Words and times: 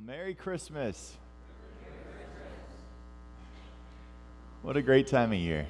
Well, 0.00 0.16
Merry 0.16 0.34
Christmas. 0.34 1.16
What 4.62 4.76
a 4.76 4.82
great 4.82 5.08
time 5.08 5.32
of 5.32 5.38
year. 5.38 5.66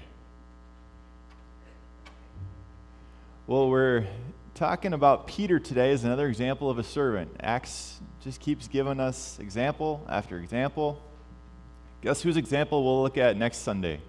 Well, 3.47 3.69
we're 3.69 4.07
talking 4.55 4.93
about 4.93 5.27
Peter 5.27 5.59
today 5.59 5.91
as 5.91 6.05
another 6.05 6.29
example 6.29 6.71
of 6.71 6.79
a 6.79 6.85
servant. 6.85 7.31
Acts 7.41 8.01
just 8.23 8.41
keeps 8.41 8.69
giving 8.69 9.01
us 9.01 9.39
example 9.41 10.07
after 10.09 10.39
example. 10.39 11.01
Guess 12.03 12.23
whose 12.23 12.37
example 12.37 12.85
we'll 12.85 13.03
look 13.03 13.19
at 13.19 13.37
next 13.37 13.59
Sunday? 13.59 14.01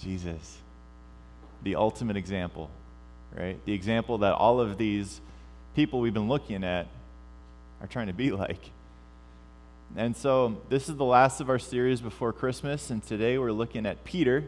Jesus. 0.00 0.58
The 1.62 1.74
ultimate 1.76 2.16
example, 2.16 2.70
right? 3.34 3.58
The 3.64 3.72
example 3.72 4.18
that 4.18 4.34
all 4.34 4.60
of 4.60 4.78
these 4.78 5.20
people 5.74 6.00
we've 6.00 6.14
been 6.14 6.28
looking 6.28 6.62
at 6.62 6.86
are 7.80 7.86
trying 7.86 8.08
to 8.08 8.12
be 8.12 8.30
like. 8.30 8.70
And 9.96 10.16
so, 10.16 10.60
this 10.68 10.88
is 10.88 10.96
the 10.96 11.04
last 11.04 11.40
of 11.40 11.48
our 11.48 11.58
series 11.58 12.00
before 12.00 12.32
Christmas, 12.32 12.90
and 12.90 13.02
today 13.02 13.38
we're 13.38 13.52
looking 13.52 13.86
at 13.86 14.04
Peter. 14.04 14.44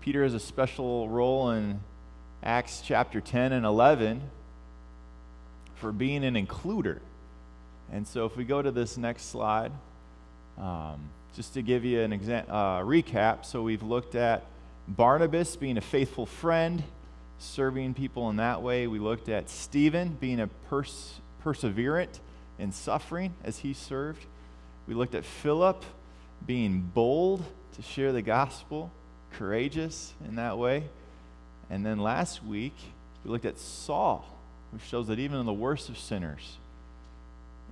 Peter 0.00 0.22
has 0.22 0.34
a 0.34 0.40
special 0.40 1.08
role 1.08 1.50
in 1.50 1.80
Acts 2.42 2.82
chapter 2.84 3.20
10 3.20 3.52
and 3.52 3.66
11 3.66 4.22
for 5.76 5.90
being 5.90 6.24
an 6.24 6.34
includer. 6.34 7.00
And 7.90 8.06
so, 8.06 8.24
if 8.24 8.36
we 8.36 8.44
go 8.44 8.62
to 8.62 8.70
this 8.70 8.96
next 8.96 9.30
slide, 9.30 9.72
um, 10.58 11.08
just 11.34 11.54
to 11.54 11.62
give 11.62 11.84
you 11.84 12.00
an 12.00 12.12
exa- 12.12 12.48
uh, 12.48 12.80
recap, 12.82 13.44
so 13.44 13.62
we've 13.62 13.82
looked 13.82 14.14
at 14.14 14.44
Barnabas 14.86 15.56
being 15.56 15.76
a 15.76 15.82
faithful 15.82 16.26
friend, 16.26 16.84
serving 17.38 17.94
people 17.94 18.30
in 18.30 18.36
that 18.36 18.62
way. 18.62 18.86
We 18.86 19.00
looked 19.00 19.28
at 19.28 19.50
Stephen 19.50 20.16
being 20.20 20.38
a 20.38 20.46
pers- 20.68 21.20
perseverant 21.44 22.20
in 22.58 22.72
suffering 22.72 23.34
as 23.44 23.58
he 23.58 23.72
served. 23.72 24.24
We 24.86 24.94
looked 24.94 25.14
at 25.14 25.24
Philip 25.24 25.84
being 26.46 26.80
bold 26.80 27.44
to 27.74 27.82
share 27.82 28.12
the 28.12 28.22
gospel, 28.22 28.90
courageous 29.32 30.12
in 30.26 30.36
that 30.36 30.58
way. 30.58 30.84
And 31.70 31.86
then 31.86 31.98
last 31.98 32.44
week, 32.44 32.74
we 33.24 33.30
looked 33.30 33.44
at 33.44 33.58
Saul, 33.58 34.24
which 34.70 34.82
shows 34.82 35.08
that 35.08 35.18
even 35.18 35.44
the 35.46 35.52
worst 35.52 35.88
of 35.88 35.98
sinners 35.98 36.58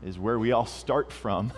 is 0.05 0.19
where 0.19 0.39
we 0.39 0.53
all 0.53 0.67
start 0.67 1.13
from. 1.13 1.53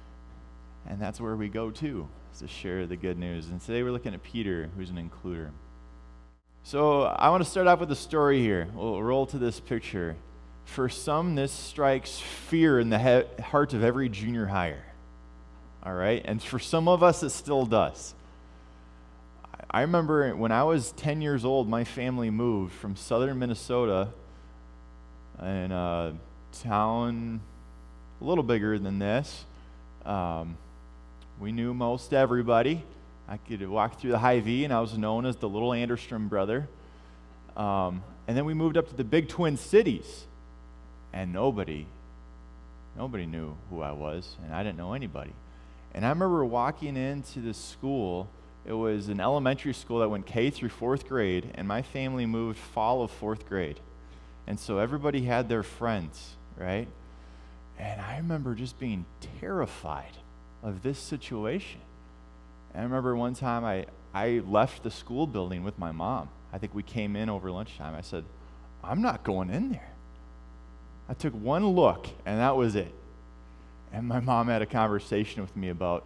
and 0.88 1.00
that's 1.00 1.20
where 1.20 1.36
we 1.36 1.48
go 1.48 1.70
to, 1.70 2.08
to 2.40 2.48
share 2.48 2.86
the 2.86 2.96
good 2.96 3.18
news. 3.18 3.48
And 3.48 3.60
today 3.60 3.82
we're 3.82 3.92
looking 3.92 4.14
at 4.14 4.22
Peter, 4.22 4.70
who's 4.76 4.90
an 4.90 4.96
includer. 4.96 5.50
So 6.64 7.02
I 7.02 7.28
want 7.30 7.44
to 7.44 7.50
start 7.50 7.66
off 7.66 7.80
with 7.80 7.90
a 7.90 7.96
story 7.96 8.40
here. 8.40 8.68
We'll 8.74 9.02
roll 9.02 9.26
to 9.26 9.38
this 9.38 9.60
picture. 9.60 10.16
For 10.64 10.88
some, 10.88 11.34
this 11.34 11.52
strikes 11.52 12.18
fear 12.18 12.80
in 12.80 12.90
the 12.90 12.98
he- 12.98 13.42
heart 13.42 13.74
of 13.74 13.82
every 13.82 14.08
junior 14.08 14.46
higher. 14.46 14.84
All 15.82 15.94
right? 15.94 16.22
And 16.24 16.42
for 16.42 16.58
some 16.58 16.88
of 16.88 17.02
us, 17.02 17.22
it 17.22 17.30
still 17.30 17.66
does. 17.66 18.14
I 19.70 19.82
remember 19.82 20.34
when 20.36 20.52
I 20.52 20.64
was 20.64 20.92
10 20.92 21.22
years 21.22 21.44
old, 21.44 21.68
my 21.68 21.84
family 21.84 22.30
moved 22.30 22.74
from 22.74 22.94
southern 22.94 23.38
Minnesota 23.38 24.08
in 25.40 25.72
a 25.72 26.14
town 26.60 27.40
a 28.20 28.24
little 28.24 28.44
bigger 28.44 28.78
than 28.78 28.98
this. 28.98 29.44
Um, 30.04 30.56
we 31.40 31.52
knew 31.52 31.74
most 31.74 32.12
everybody. 32.12 32.84
I 33.28 33.36
could 33.38 33.66
walk 33.68 33.98
through 33.98 34.10
the 34.12 34.18
Hy-Vee, 34.18 34.64
and 34.64 34.72
I 34.72 34.80
was 34.80 34.96
known 34.98 35.26
as 35.26 35.36
the 35.36 35.48
little 35.48 35.70
Anderstrom 35.70 36.28
brother. 36.28 36.68
Um, 37.56 38.02
and 38.28 38.36
then 38.36 38.44
we 38.44 38.54
moved 38.54 38.76
up 38.76 38.88
to 38.88 38.94
the 38.94 39.04
big 39.04 39.28
Twin 39.28 39.56
Cities 39.56 40.26
and 41.12 41.32
nobody, 41.32 41.86
nobody 42.96 43.26
knew 43.26 43.56
who 43.70 43.82
I 43.82 43.92
was, 43.92 44.36
and 44.44 44.54
I 44.54 44.62
didn't 44.62 44.78
know 44.78 44.94
anybody. 44.94 45.32
And 45.94 46.04
I 46.06 46.08
remember 46.08 46.44
walking 46.44 46.96
into 46.96 47.40
the 47.40 47.54
school. 47.54 48.28
It 48.64 48.72
was 48.72 49.08
an 49.08 49.20
elementary 49.20 49.74
school 49.74 50.00
that 50.00 50.08
went 50.08 50.26
K 50.26 50.50
through 50.50 50.70
fourth 50.70 51.06
grade, 51.06 51.50
and 51.54 51.68
my 51.68 51.82
family 51.82 52.26
moved 52.26 52.58
fall 52.58 53.02
of 53.02 53.10
fourth 53.10 53.48
grade. 53.48 53.80
And 54.46 54.58
so 54.58 54.78
everybody 54.78 55.22
had 55.22 55.48
their 55.48 55.62
friends, 55.62 56.36
right? 56.56 56.88
And 57.78 58.00
I 58.00 58.16
remember 58.16 58.54
just 58.54 58.78
being 58.78 59.04
terrified 59.40 60.16
of 60.62 60.82
this 60.82 60.98
situation. 60.98 61.80
And 62.72 62.80
I 62.80 62.84
remember 62.84 63.16
one 63.16 63.34
time 63.34 63.64
I, 63.64 63.86
I 64.14 64.42
left 64.46 64.82
the 64.82 64.90
school 64.90 65.26
building 65.26 65.62
with 65.64 65.78
my 65.78 65.92
mom. 65.92 66.28
I 66.52 66.58
think 66.58 66.74
we 66.74 66.82
came 66.82 67.16
in 67.16 67.28
over 67.28 67.50
lunchtime. 67.50 67.94
I 67.94 68.02
said, 68.02 68.24
I'm 68.84 69.02
not 69.02 69.24
going 69.24 69.50
in 69.50 69.72
there. 69.72 69.91
I 71.08 71.14
took 71.14 71.34
one 71.34 71.66
look, 71.66 72.06
and 72.24 72.38
that 72.38 72.56
was 72.56 72.74
it. 72.74 72.92
And 73.92 74.08
my 74.08 74.20
mom 74.20 74.48
had 74.48 74.62
a 74.62 74.66
conversation 74.66 75.42
with 75.42 75.54
me 75.56 75.68
about, 75.68 76.04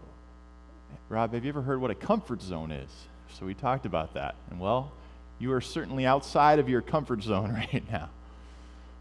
Rob, 1.09 1.33
have 1.33 1.45
you 1.45 1.49
ever 1.51 1.63
heard 1.63 1.81
what 1.81 1.91
a 1.91 1.95
comfort 1.95 2.43
zone 2.43 2.73
is? 2.73 2.91
So 3.39 3.47
we 3.47 3.55
talked 3.55 3.87
about 3.87 4.15
that. 4.15 4.35
And 4.51 4.59
well, 4.59 4.93
you 5.39 5.53
are 5.53 5.61
certainly 5.61 6.07
outside 6.07 6.59
of 6.59 6.69
your 6.69 6.81
comfort 6.81 7.23
zone 7.23 7.53
right 7.73 7.85
now. 7.91 8.09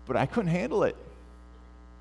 But 0.05 0.17
I 0.17 0.25
couldn't 0.25 0.51
handle 0.51 0.83
it. 0.83 0.95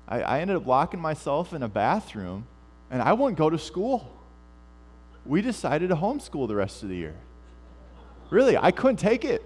I, 0.07 0.21
I 0.21 0.39
ended 0.41 0.57
up 0.57 0.67
locking 0.67 0.99
myself 0.99 1.53
in 1.53 1.63
a 1.63 1.67
bathroom, 1.67 2.45
and 2.91 3.01
I 3.01 3.13
wouldn't 3.13 3.37
go 3.37 3.49
to 3.49 3.57
school. 3.57 4.11
We 5.25 5.41
decided 5.41 5.89
to 5.89 5.95
homeschool 5.95 6.47
the 6.47 6.55
rest 6.55 6.83
of 6.83 6.89
the 6.89 6.95
year. 6.95 7.15
Really, 8.29 8.57
I 8.57 8.71
couldn't 8.71 8.97
take 8.97 9.25
it. 9.25 9.41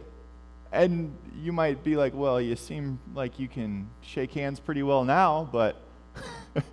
And 0.71 1.15
you 1.41 1.51
might 1.51 1.83
be 1.83 1.95
like, 1.95 2.13
well, 2.13 2.39
you 2.39 2.55
seem 2.55 2.99
like 3.15 3.39
you 3.39 3.47
can 3.47 3.89
shake 4.01 4.33
hands 4.33 4.59
pretty 4.59 4.83
well 4.83 5.03
now, 5.03 5.49
but 5.51 5.81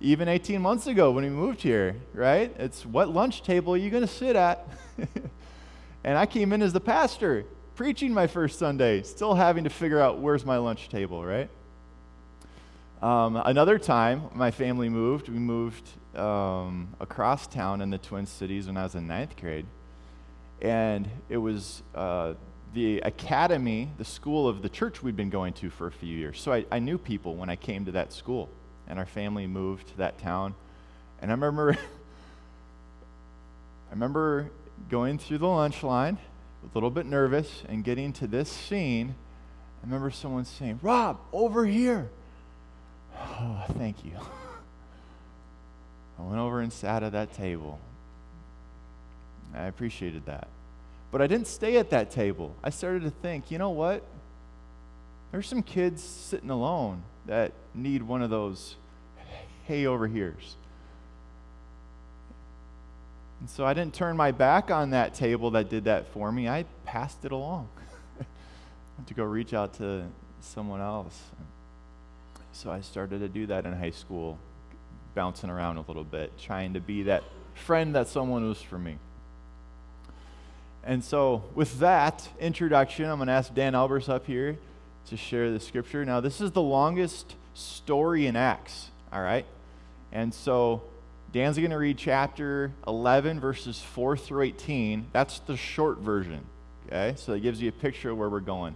even 0.00 0.28
18 0.28 0.62
months 0.62 0.86
ago 0.86 1.10
when 1.10 1.24
we 1.24 1.30
moved 1.30 1.60
here, 1.60 1.96
right? 2.14 2.54
It's 2.58 2.86
what 2.86 3.10
lunch 3.10 3.42
table 3.42 3.74
are 3.74 3.78
you 3.78 3.90
going 3.90 4.02
to 4.02 4.12
sit 4.12 4.34
at? 4.34 4.66
and 6.04 6.16
I 6.16 6.26
came 6.26 6.52
in 6.52 6.62
as 6.62 6.72
the 6.72 6.80
pastor, 6.80 7.44
preaching 7.74 8.14
my 8.14 8.26
first 8.26 8.58
Sunday, 8.58 9.02
still 9.02 9.34
having 9.34 9.64
to 9.64 9.70
figure 9.70 10.00
out 10.00 10.18
where's 10.18 10.44
my 10.44 10.56
lunch 10.56 10.88
table, 10.88 11.24
right? 11.24 11.50
Um, 13.02 13.36
another 13.36 13.78
time, 13.78 14.30
my 14.32 14.52
family 14.52 14.88
moved. 14.88 15.28
We 15.28 15.38
moved 15.38 15.88
um, 16.16 16.94
across 17.00 17.46
town 17.48 17.80
in 17.80 17.90
the 17.90 17.98
Twin 17.98 18.26
Cities 18.26 18.68
when 18.68 18.76
I 18.76 18.84
was 18.84 18.94
in 18.94 19.08
ninth 19.08 19.36
grade. 19.36 19.66
And 20.60 21.10
it 21.28 21.38
was 21.38 21.82
uh, 21.96 22.34
the 22.74 23.00
academy, 23.00 23.90
the 23.98 24.04
school 24.04 24.48
of 24.48 24.62
the 24.62 24.68
church 24.68 25.02
we'd 25.02 25.16
been 25.16 25.30
going 25.30 25.52
to 25.54 25.70
for 25.70 25.86
a 25.86 25.92
few 25.92 26.16
years. 26.16 26.40
So 26.40 26.52
I, 26.52 26.64
I 26.70 26.78
knew 26.78 26.98
people 26.98 27.36
when 27.36 27.50
I 27.50 27.56
came 27.56 27.84
to 27.84 27.92
that 27.92 28.12
school, 28.12 28.48
and 28.88 28.98
our 28.98 29.06
family 29.06 29.46
moved 29.46 29.88
to 29.88 29.96
that 29.98 30.18
town. 30.18 30.54
And 31.20 31.30
I 31.30 31.34
remember, 31.34 31.72
I 33.90 33.92
remember 33.92 34.50
going 34.88 35.18
through 35.18 35.38
the 35.38 35.46
lunch 35.46 35.82
line, 35.82 36.18
a 36.62 36.74
little 36.74 36.90
bit 36.90 37.06
nervous, 37.06 37.62
and 37.68 37.84
getting 37.84 38.12
to 38.14 38.26
this 38.26 38.48
scene. 38.48 39.14
I 39.82 39.86
remember 39.86 40.10
someone 40.10 40.44
saying, 40.44 40.80
"Rob, 40.82 41.18
over 41.32 41.66
here." 41.66 42.08
Oh, 43.18 43.64
thank 43.76 44.04
you. 44.04 44.12
I 46.18 46.22
went 46.22 46.38
over 46.38 46.60
and 46.60 46.72
sat 46.72 47.02
at 47.02 47.12
that 47.12 47.34
table. 47.34 47.78
I 49.54 49.64
appreciated 49.64 50.24
that. 50.26 50.48
But 51.12 51.22
I 51.22 51.28
didn't 51.28 51.46
stay 51.46 51.76
at 51.76 51.90
that 51.90 52.10
table. 52.10 52.56
I 52.64 52.70
started 52.70 53.02
to 53.02 53.10
think, 53.10 53.50
you 53.50 53.58
know 53.58 53.70
what? 53.70 54.02
There's 55.30 55.46
some 55.46 55.62
kids 55.62 56.02
sitting 56.02 56.50
alone 56.50 57.02
that 57.26 57.52
need 57.74 58.02
one 58.02 58.22
of 58.22 58.30
those 58.30 58.76
hey 59.64 59.86
over 59.86 60.08
here's. 60.08 60.56
And 63.40 63.48
so 63.48 63.64
I 63.64 63.74
didn't 63.74 63.94
turn 63.94 64.16
my 64.16 64.30
back 64.30 64.70
on 64.70 64.90
that 64.90 65.14
table 65.14 65.50
that 65.52 65.68
did 65.68 65.84
that 65.84 66.06
for 66.08 66.32
me. 66.32 66.48
I 66.48 66.64
passed 66.84 67.24
it 67.24 67.32
along. 67.32 67.68
to 69.06 69.14
go 69.14 69.24
reach 69.24 69.52
out 69.52 69.74
to 69.74 70.04
someone 70.40 70.80
else. 70.80 71.20
So 72.52 72.70
I 72.70 72.80
started 72.80 73.20
to 73.20 73.28
do 73.28 73.46
that 73.46 73.66
in 73.66 73.72
high 73.72 73.90
school, 73.90 74.38
bouncing 75.14 75.50
around 75.50 75.78
a 75.78 75.82
little 75.82 76.04
bit, 76.04 76.38
trying 76.38 76.74
to 76.74 76.80
be 76.80 77.04
that 77.04 77.24
friend 77.54 77.94
that 77.94 78.08
someone 78.08 78.48
was 78.48 78.62
for 78.62 78.78
me. 78.78 78.98
And 80.84 81.04
so, 81.04 81.44
with 81.54 81.78
that 81.78 82.28
introduction, 82.40 83.08
I'm 83.08 83.18
going 83.18 83.28
to 83.28 83.32
ask 83.32 83.54
Dan 83.54 83.74
Albers 83.74 84.08
up 84.08 84.26
here 84.26 84.58
to 85.06 85.16
share 85.16 85.52
the 85.52 85.60
scripture. 85.60 86.04
Now, 86.04 86.20
this 86.20 86.40
is 86.40 86.50
the 86.50 86.62
longest 86.62 87.36
story 87.54 88.26
in 88.26 88.34
Acts, 88.34 88.88
all 89.12 89.22
right? 89.22 89.46
And 90.10 90.34
so, 90.34 90.82
Dan's 91.32 91.56
going 91.56 91.70
to 91.70 91.78
read 91.78 91.98
chapter 91.98 92.72
11, 92.88 93.38
verses 93.38 93.80
4 93.80 94.16
through 94.16 94.42
18. 94.42 95.06
That's 95.12 95.38
the 95.40 95.56
short 95.56 95.98
version, 95.98 96.44
okay? 96.86 97.14
So, 97.16 97.34
it 97.34 97.40
gives 97.40 97.62
you 97.62 97.68
a 97.68 97.72
picture 97.72 98.10
of 98.10 98.18
where 98.18 98.28
we're 98.28 98.40
going. 98.40 98.74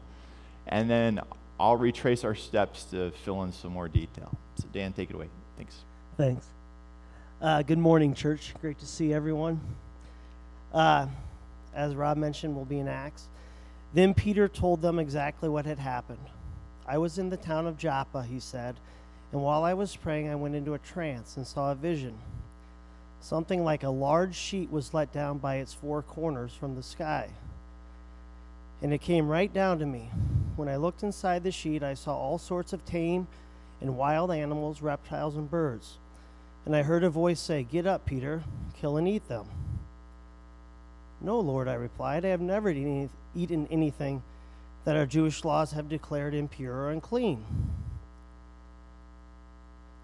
And 0.68 0.88
then 0.88 1.20
I'll 1.58 1.76
retrace 1.76 2.22
our 2.22 2.36
steps 2.36 2.84
to 2.84 3.10
fill 3.24 3.42
in 3.42 3.52
some 3.52 3.72
more 3.72 3.88
detail. 3.88 4.30
So, 4.60 4.66
Dan, 4.72 4.92
take 4.92 5.10
it 5.10 5.16
away. 5.16 5.28
Thanks. 5.56 5.76
Thanks. 6.16 6.46
Uh, 7.42 7.62
good 7.62 7.78
morning, 7.78 8.14
church. 8.14 8.54
Great 8.60 8.78
to 8.78 8.86
see 8.86 9.12
everyone. 9.12 9.60
Uh, 10.72 11.08
as 11.76 11.94
Rob 11.94 12.16
mentioned, 12.16 12.56
will 12.56 12.64
be 12.64 12.78
in 12.80 12.88
Acts. 12.88 13.28
Then 13.94 14.14
Peter 14.14 14.48
told 14.48 14.82
them 14.82 14.98
exactly 14.98 15.48
what 15.48 15.66
had 15.66 15.78
happened. 15.78 16.26
I 16.86 16.98
was 16.98 17.18
in 17.18 17.30
the 17.30 17.36
town 17.36 17.66
of 17.66 17.78
Joppa, 17.78 18.22
he 18.22 18.40
said, 18.40 18.76
And 19.32 19.42
while 19.42 19.64
I 19.64 19.74
was 19.74 19.94
praying, 19.94 20.28
I 20.28 20.34
went 20.34 20.54
into 20.54 20.74
a 20.74 20.78
trance 20.78 21.36
and 21.36 21.46
saw 21.46 21.72
a 21.72 21.74
vision. 21.74 22.18
Something 23.20 23.64
like 23.64 23.82
a 23.82 23.90
large 23.90 24.34
sheet 24.34 24.70
was 24.70 24.94
let 24.94 25.12
down 25.12 25.38
by 25.38 25.56
its 25.56 25.74
four 25.74 26.02
corners 26.02 26.52
from 26.52 26.74
the 26.74 26.82
sky. 26.82 27.30
And 28.82 28.92
it 28.92 29.00
came 29.00 29.28
right 29.28 29.52
down 29.52 29.78
to 29.78 29.86
me. 29.86 30.10
When 30.56 30.68
I 30.68 30.76
looked 30.76 31.02
inside 31.02 31.42
the 31.42 31.50
sheet, 31.50 31.82
I 31.82 31.94
saw 31.94 32.16
all 32.16 32.38
sorts 32.38 32.72
of 32.72 32.84
tame 32.84 33.26
and 33.80 33.96
wild 33.96 34.30
animals, 34.30 34.80
reptiles, 34.80 35.36
and 35.36 35.50
birds. 35.50 35.98
And 36.64 36.74
I 36.74 36.82
heard 36.82 37.04
a 37.04 37.10
voice 37.10 37.40
say, 37.40 37.62
Get 37.62 37.86
up, 37.86 38.06
Peter, 38.06 38.42
kill 38.78 38.96
and 38.96 39.08
eat 39.08 39.28
them. 39.28 39.46
No, 41.20 41.40
Lord, 41.40 41.68
I 41.68 41.74
replied, 41.74 42.24
I 42.24 42.28
have 42.28 42.40
never 42.40 42.70
eaten 42.70 43.68
anything 43.70 44.22
that 44.84 44.96
our 44.96 45.06
Jewish 45.06 45.44
laws 45.44 45.72
have 45.72 45.88
declared 45.88 46.34
impure 46.34 46.74
or 46.74 46.90
unclean. 46.90 47.44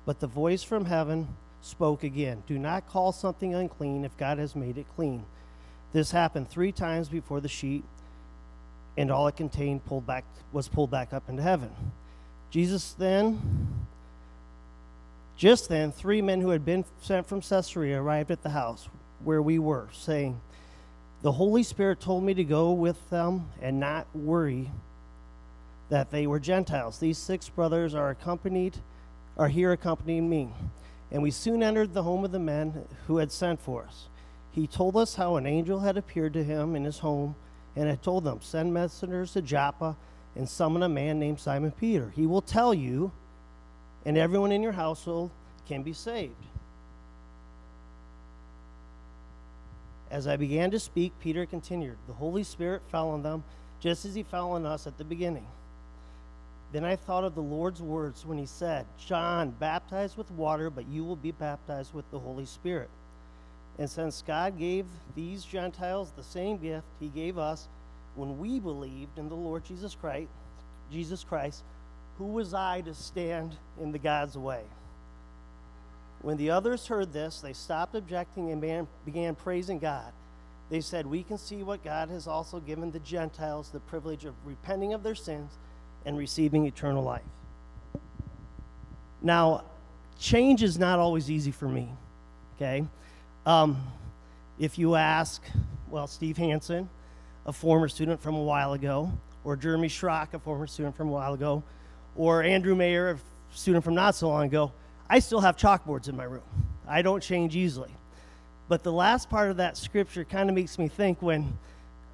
But 0.05 0.21
the 0.21 0.27
voice 0.27 0.63
from 0.63 0.87
heaven 0.87 1.29
spoke 1.61 2.03
again 2.03 2.43
Do 2.47 2.59
not 2.59 2.89
call 2.89 3.13
something 3.13 3.55
unclean 3.55 4.05
if 4.05 4.17
God 4.17 4.39
has 4.39 4.57
made 4.57 4.79
it 4.79 4.87
clean. 4.97 5.25
This 5.93 6.11
happened 6.11 6.49
three 6.49 6.73
times 6.73 7.09
before 7.09 7.41
the 7.41 7.49
sheet 7.49 7.85
and 8.97 9.11
all 9.11 9.29
it 9.29 9.37
contained 9.37 9.85
pulled 9.85 10.07
back 10.07 10.25
was 10.53 10.69
pulled 10.69 10.91
back 10.91 11.13
up 11.13 11.29
into 11.29 11.43
heaven. 11.43 11.71
Jesus 12.51 12.95
then 12.95 13.87
just 15.37 15.69
then 15.69 15.93
three 15.93 16.23
men 16.23 16.41
who 16.41 16.51
had 16.51 16.65
been 16.65 16.85
sent 17.01 17.27
from 17.27 17.41
Caesarea 17.41 18.01
arrived 18.01 18.31
at 18.31 18.43
the 18.43 18.51
house 18.51 18.89
where 19.25 19.43
we 19.43 19.59
were, 19.59 19.89
saying, 19.93 20.41
The 21.23 21.33
Holy 21.33 21.63
Spirit 21.63 22.01
told 22.01 22.25
me 22.25 22.35
to 22.35 22.45
go 22.45 22.73
with 22.73 23.09
them 23.11 23.49
and 23.61 23.79
not 23.79 24.07
worry 24.15 24.71
that 25.89 26.11
they 26.11 26.27
were 26.27 26.41
Gentiles. 26.41 26.99
These 26.99 27.19
six 27.19 27.49
brothers 27.49 27.95
are 27.95 28.11
accompanied 28.11 28.77
are 29.37 29.49
here 29.49 29.73
accompanying 29.73 30.29
me. 30.29 30.51
And 31.11 31.23
we 31.23 31.31
soon 31.31 31.63
entered 31.63 31.95
the 31.95 32.03
home 32.03 32.25
of 32.25 32.33
the 32.33 32.39
men 32.39 32.87
who 33.07 33.19
had 33.19 33.31
sent 33.31 33.61
for 33.61 33.85
us. 33.85 34.09
He 34.51 34.67
told 34.67 34.97
us 34.97 35.15
how 35.15 35.37
an 35.37 35.47
angel 35.47 35.81
had 35.81 35.97
appeared 35.97 36.33
to 36.35 36.45
him 36.45 36.77
in 36.77 36.85
his 36.85 36.99
home 36.99 37.35
and 37.77 37.89
had 37.89 38.03
told 38.03 38.25
them, 38.25 38.41
Send 38.43 38.75
messengers 38.75 39.33
to 39.33 39.43
Joppa 39.43 39.97
and 40.37 40.49
summon 40.49 40.83
a 40.83 40.89
man 40.89 41.19
named 41.19 41.41
Simon 41.41 41.71
Peter. 41.71 42.13
He 42.15 42.27
will 42.27 42.43
tell 42.43 42.75
you, 42.75 43.13
and 44.05 44.19
everyone 44.19 44.53
in 44.53 44.63
your 44.63 44.73
household 44.73 45.31
can 45.67 45.83
be 45.83 45.93
saved. 45.93 46.35
As 50.13 50.27
I 50.27 50.37
began 50.37 50.71
to 50.73 50.79
speak, 50.79 51.15
Peter 51.21 51.47
continued, 51.47 51.97
The 52.07 52.13
Holy 52.13 52.45
Spirit 52.45 52.83
fell 52.91 53.09
on 53.09 53.23
them 53.23 53.43
just 53.81 54.05
as 54.05 54.15
he 54.15 54.23
fell 54.23 54.53
on 54.53 54.67
us 54.67 54.87
at 54.87 54.99
the 54.99 55.05
beginning. 55.05 55.47
Then 56.71 56.85
I 56.85 56.97
thought 56.97 57.25
of 57.25 57.35
the 57.35 57.43
Lord's 57.43 57.81
words 57.81 58.27
when 58.27 58.37
he 58.37 58.45
said, 58.45 58.85
John 58.99 59.51
baptized 59.59 60.19
with 60.19 60.31
water, 60.31 60.69
but 60.69 60.87
you 60.87 61.03
will 61.03 61.17
be 61.17 61.33
baptized 61.33 61.95
with 61.95 62.09
the 62.11 62.19
Holy 62.19 62.45
Spirit. 62.45 62.91
And 63.79 63.89
since 63.89 64.23
God 64.27 64.59
gave 64.59 64.85
these 65.17 65.45
Gentiles 65.45 66.13
the 66.15 66.23
same 66.23 66.59
gift 66.59 66.87
he 67.01 67.09
gave 67.09 67.39
us 67.39 67.69
when 68.15 68.39
we 68.39 68.61
believed 68.61 69.19
in 69.19 69.31
the 69.31 69.35
Lord 69.35 69.65
Jesus 69.65 69.95
Christ, 69.95 70.29
Jesus 70.93 71.25
Christ, 71.25 71.63
who 72.19 72.27
was 72.27 72.53
I 72.53 72.83
to 72.83 72.93
stand 72.93 73.57
in 73.81 73.93
the 73.93 73.99
God's 73.99 74.37
way? 74.37 74.61
When 76.23 76.37
the 76.37 76.51
others 76.51 76.87
heard 76.87 77.13
this, 77.13 77.41
they 77.41 77.53
stopped 77.53 77.95
objecting 77.95 78.53
and 78.53 78.87
began 79.05 79.35
praising 79.35 79.79
God. 79.79 80.13
They 80.71 80.81
said, 80.81 81.07
We 81.07 81.23
can 81.23 81.37
see 81.37 81.63
what 81.63 81.85
God 81.85 82.09
has 82.09 82.27
also 82.27 82.61
given 82.61 82.93
the 82.93 83.01
Gentiles 83.01 83.71
the 83.71 83.81
privilege 83.81 84.25
of 84.25 84.35
repenting 84.45 84.95
of 84.95 85.03
their 85.03 85.17
sins 85.17 85.53
and 86.07 86.17
receiving 86.17 86.65
eternal 86.65 87.03
life. 87.03 87.23
Now, 89.21 89.65
change 90.19 90.63
is 90.63 90.79
not 90.79 90.99
always 90.99 91.31
easy 91.31 91.51
for 91.51 91.69
me, 91.69 91.89
okay? 92.57 92.87
Um, 93.45 93.83
if 94.59 94.79
you 94.79 94.95
ask, 94.95 95.43
well, 95.89 96.07
Steve 96.07 96.37
Hansen, 96.37 96.89
a 97.47 97.53
former 97.53 97.89
student 97.89 98.21
from 98.21 98.37
a 98.37 98.43
while 98.43 98.73
ago, 98.73 99.13
or 99.45 99.57
Jeremy 99.57 99.89
Schrock, 99.89 100.35
a 100.35 100.39
former 100.39 100.67
student 100.67 100.97
from 100.97 101.09
a 101.09 101.13
while 101.13 101.35
ago, 101.35 101.63
or 102.17 102.43
Andrew 102.43 102.75
Mayer, 102.75 103.11
a 103.11 103.19
student 103.57 103.85
from 103.85 103.95
not 103.95 104.15
so 104.15 104.29
long 104.29 104.45
ago, 104.45 104.73
I 105.13 105.19
still 105.19 105.43
have 105.43 105.59
chalkboards 105.59 106.09
in 106.09 106.17
my 106.17 106.25
room. 106.25 106.41
I 106.89 107.03
don't 107.03 107.23
change 107.23 107.55
easily. 107.55 107.91
But 108.67 108.83
the 108.83 108.93
last 108.93 109.29
part 109.29 109.51
of 109.51 109.59
that 109.59 109.77
scripture 109.77 110.25
kind 110.25 110.49
of 110.49 110.55
makes 110.55 110.79
me 110.79 110.89
think 110.89 111.21
when 111.21 111.59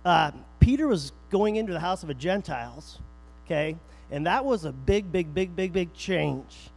uh, 0.04 0.32
Peter 0.58 0.88
was 0.88 1.12
going 1.30 1.54
into 1.54 1.72
the 1.72 1.78
house 1.78 2.02
of 2.02 2.08
the 2.08 2.14
Gentiles, 2.14 2.98
okay? 3.44 3.76
And 4.10 4.26
that 4.26 4.44
was 4.44 4.64
a 4.64 4.72
big, 4.72 5.12
big, 5.12 5.32
big, 5.32 5.54
big, 5.54 5.72
big 5.72 5.94
change. 5.94 6.70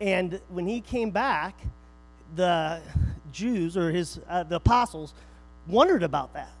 And 0.00 0.40
when 0.48 0.64
he 0.64 0.80
came 0.80 1.10
back, 1.10 1.58
the 2.36 2.80
Jews 3.32 3.76
or 3.76 3.90
his 3.90 4.20
uh, 4.28 4.44
the 4.44 4.56
apostles 4.56 5.12
wondered 5.66 6.04
about 6.04 6.34
that. 6.34 6.52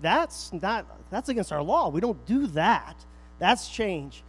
That's 0.00 0.52
not 0.52 0.84
that's 1.10 1.28
against 1.28 1.52
our 1.52 1.62
law. 1.62 1.90
We 1.90 2.00
don't 2.00 2.26
do 2.26 2.48
that. 2.48 2.96
That's 3.38 3.68
change. 3.68 4.24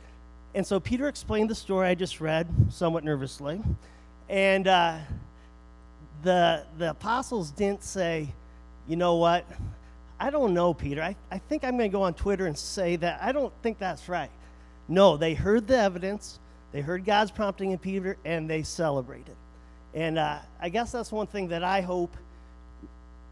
And 0.53 0.67
so 0.67 0.79
Peter 0.79 1.07
explained 1.07 1.49
the 1.49 1.55
story 1.55 1.87
I 1.87 1.95
just 1.95 2.21
read 2.21 2.47
somewhat 2.69 3.03
nervously, 3.03 3.59
and 4.29 4.67
uh, 4.67 4.97
the 6.23 6.65
the 6.77 6.91
apostles 6.91 7.51
didn't 7.51 7.83
say, 7.83 8.33
you 8.87 8.95
know 8.95 9.15
what, 9.15 9.45
I 10.19 10.29
don't 10.29 10.53
know, 10.53 10.73
Peter. 10.73 11.01
I, 11.01 11.15
I 11.31 11.37
think 11.37 11.63
I'm 11.63 11.77
going 11.77 11.89
to 11.89 11.93
go 11.93 12.03
on 12.03 12.13
Twitter 12.13 12.45
and 12.45 12.57
say 12.57 12.95
that 12.97 13.21
I 13.21 13.31
don't 13.31 13.53
think 13.61 13.77
that's 13.77 14.07
right. 14.07 14.31
No, 14.87 15.17
they 15.17 15.33
heard 15.33 15.67
the 15.67 15.77
evidence, 15.77 16.39
they 16.71 16.81
heard 16.81 17.05
God's 17.05 17.31
prompting 17.31 17.71
in 17.71 17.77
Peter, 17.77 18.17
and 18.25 18.49
they 18.49 18.63
celebrated. 18.63 19.35
And 19.93 20.17
uh, 20.17 20.39
I 20.59 20.69
guess 20.69 20.91
that's 20.91 21.11
one 21.11 21.27
thing 21.27 21.49
that 21.49 21.63
I 21.63 21.81
hope. 21.81 22.15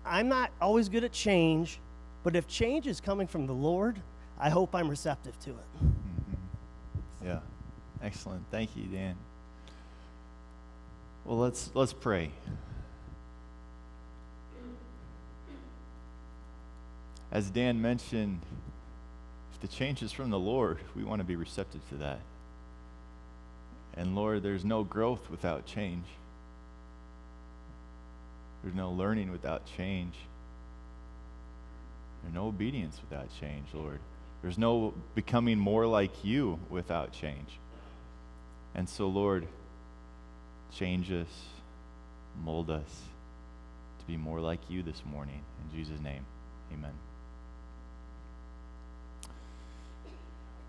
I'm 0.06 0.28
not 0.28 0.52
always 0.60 0.90
good 0.90 1.04
at 1.04 1.12
change, 1.12 1.80
but 2.24 2.36
if 2.36 2.48
change 2.48 2.88
is 2.88 3.00
coming 3.00 3.28
from 3.28 3.46
the 3.48 3.54
Lord, 3.54 4.02
I 4.40 4.50
hope 4.50 4.76
I'm 4.76 4.90
receptive 4.90 5.40
to 5.42 5.52
it. 5.52 5.56
Mm-hmm. 5.78 7.28
Yeah, 7.28 7.40
excellent. 8.04 8.44
Thank 8.52 8.76
you, 8.76 8.86
Dan. 8.86 9.16
Well, 11.26 11.38
let's 11.38 11.70
let's 11.74 11.94
pray. 11.94 12.32
As 17.32 17.50
Dan 17.50 17.82
mentioned, 17.82 18.42
if 19.54 19.62
the 19.62 19.68
change 19.68 20.02
is 20.02 20.12
from 20.12 20.32
the 20.32 20.40
Lord, 20.40 20.80
we 20.96 21.04
want 21.04 21.20
to 21.20 21.24
be 21.24 21.36
receptive 21.36 21.88
to 21.90 21.96
that. 21.96 22.20
And 23.96 24.16
Lord, 24.16 24.44
there's 24.44 24.66
no 24.66 24.84
growth 24.84 25.30
without 25.30 25.66
change. 25.66 26.06
There's 28.64 28.76
no 28.76 28.92
learning 28.92 29.32
without 29.32 29.66
change. 29.78 30.16
There's 32.22 32.34
no 32.34 32.48
obedience 32.48 33.00
without 33.10 33.28
change, 33.40 33.68
Lord. 33.74 34.00
There's 34.42 34.58
no 34.58 34.94
becoming 35.16 35.58
more 35.58 35.88
like 35.88 36.24
you 36.24 36.60
without 36.70 37.12
change. 37.14 37.60
And 38.76 38.88
so, 38.88 39.08
Lord, 39.08 39.48
change 40.76 41.12
us, 41.12 41.28
mold 42.44 42.70
us 42.70 43.02
to 44.00 44.06
be 44.06 44.18
more 44.18 44.40
like 44.40 44.60
you 44.70 44.84
this 44.84 45.02
morning. 45.12 45.42
In 45.64 45.78
Jesus' 45.78 46.00
name, 46.02 46.26
amen. 46.74 46.94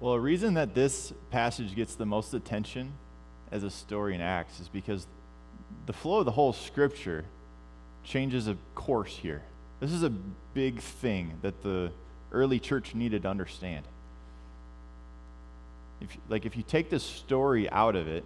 Well, 0.00 0.14
a 0.14 0.20
reason 0.20 0.54
that 0.54 0.74
this 0.74 1.12
passage 1.30 1.76
gets 1.76 1.94
the 1.94 2.06
most 2.06 2.34
attention 2.34 2.92
as 3.52 3.62
a 3.62 3.70
story 3.70 4.14
in 4.14 4.20
Acts 4.20 4.58
is 4.58 4.68
because 4.68 5.06
the 5.86 5.92
flow 5.92 6.18
of 6.18 6.24
the 6.24 6.32
whole 6.32 6.52
scripture 6.52 7.24
changes 8.04 8.48
a 8.48 8.56
course 8.74 9.16
here. 9.16 9.42
This 9.78 9.92
is 9.92 10.02
a 10.02 10.10
big 10.10 10.80
thing 10.80 11.38
that 11.42 11.62
the 11.62 11.92
early 12.32 12.58
church 12.58 12.94
needed 12.94 13.22
to 13.22 13.28
understand. 13.28 13.84
If, 16.00 16.16
like, 16.28 16.46
if 16.46 16.56
you 16.56 16.64
take 16.64 16.90
this 16.90 17.04
story 17.04 17.70
out 17.70 17.94
of 17.94 18.08
it, 18.08 18.24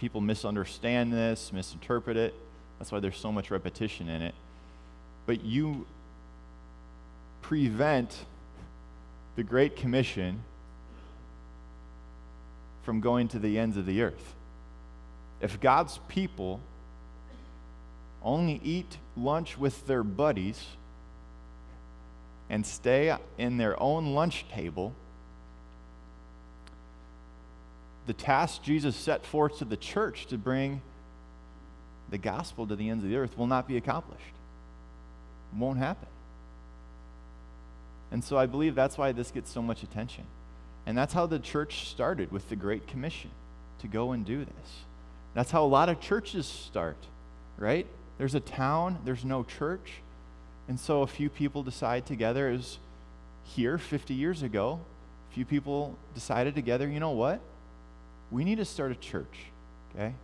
people 0.00 0.22
misunderstand 0.22 1.12
this, 1.12 1.52
misinterpret 1.52 2.16
it. 2.16 2.34
That's 2.78 2.90
why 2.90 3.00
there's 3.00 3.18
so 3.18 3.30
much 3.30 3.50
repetition 3.50 4.08
in 4.08 4.22
it. 4.22 4.34
But 5.26 5.44
you 5.44 5.86
prevent 7.42 8.16
the 9.36 9.42
Great 9.42 9.76
Commission 9.76 10.42
from 12.82 13.00
going 13.00 13.28
to 13.28 13.38
the 13.38 13.58
ends 13.58 13.76
of 13.76 13.84
the 13.84 14.00
earth. 14.00 14.34
If 15.42 15.60
God's 15.60 16.00
people 16.08 16.60
only 18.22 18.58
eat 18.64 18.96
lunch 19.16 19.58
with 19.58 19.86
their 19.86 20.02
buddies 20.02 20.64
and 22.48 22.66
stay 22.66 23.14
in 23.36 23.58
their 23.58 23.80
own 23.80 24.14
lunch 24.14 24.46
table, 24.50 24.94
the 28.10 28.14
task 28.14 28.64
Jesus 28.64 28.96
set 28.96 29.24
forth 29.24 29.58
to 29.58 29.64
the 29.64 29.76
church 29.76 30.26
to 30.26 30.36
bring 30.36 30.82
the 32.10 32.18
gospel 32.18 32.66
to 32.66 32.74
the 32.74 32.88
ends 32.88 33.04
of 33.04 33.10
the 33.10 33.16
earth 33.16 33.38
will 33.38 33.46
not 33.46 33.68
be 33.68 33.76
accomplished. 33.76 34.34
It 35.52 35.58
won't 35.60 35.78
happen. 35.78 36.08
And 38.10 38.24
so 38.24 38.36
I 38.36 38.46
believe 38.46 38.74
that's 38.74 38.98
why 38.98 39.12
this 39.12 39.30
gets 39.30 39.48
so 39.48 39.62
much 39.62 39.84
attention. 39.84 40.24
And 40.86 40.98
that's 40.98 41.12
how 41.12 41.26
the 41.26 41.38
church 41.38 41.88
started 41.88 42.32
with 42.32 42.48
the 42.48 42.56
Great 42.56 42.88
Commission 42.88 43.30
to 43.78 43.86
go 43.86 44.10
and 44.10 44.26
do 44.26 44.40
this. 44.40 44.70
That's 45.34 45.52
how 45.52 45.64
a 45.64 45.70
lot 45.70 45.88
of 45.88 46.00
churches 46.00 46.46
start, 46.46 46.98
right? 47.58 47.86
There's 48.18 48.34
a 48.34 48.40
town, 48.40 48.98
there's 49.04 49.24
no 49.24 49.44
church. 49.44 50.00
And 50.66 50.80
so 50.80 51.02
a 51.02 51.06
few 51.06 51.30
people 51.30 51.62
decide 51.62 52.06
together, 52.06 52.48
as 52.48 52.78
here 53.44 53.78
50 53.78 54.14
years 54.14 54.42
ago, 54.42 54.80
a 55.30 55.34
few 55.34 55.44
people 55.44 55.96
decided 56.12 56.56
together, 56.56 56.88
you 56.88 56.98
know 56.98 57.10
what? 57.10 57.40
We 58.30 58.44
need 58.44 58.58
to 58.58 58.64
start 58.64 58.92
a 58.92 58.94
church, 58.94 59.46
okay? 59.94 60.14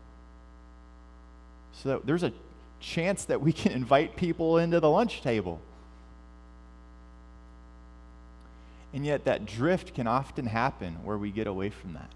So 1.72 1.88
that 1.90 2.06
there's 2.06 2.22
a 2.22 2.32
chance 2.80 3.24
that 3.26 3.40
we 3.40 3.52
can 3.52 3.72
invite 3.80 4.16
people 4.16 4.58
into 4.58 4.80
the 4.80 4.90
lunch 4.90 5.22
table. 5.22 5.60
And 8.94 9.04
yet, 9.04 9.24
that 9.24 9.44
drift 9.44 9.94
can 9.94 10.06
often 10.06 10.46
happen 10.46 10.94
where 11.04 11.18
we 11.18 11.30
get 11.30 11.46
away 11.46 11.70
from 11.70 11.94
that. 11.94 12.10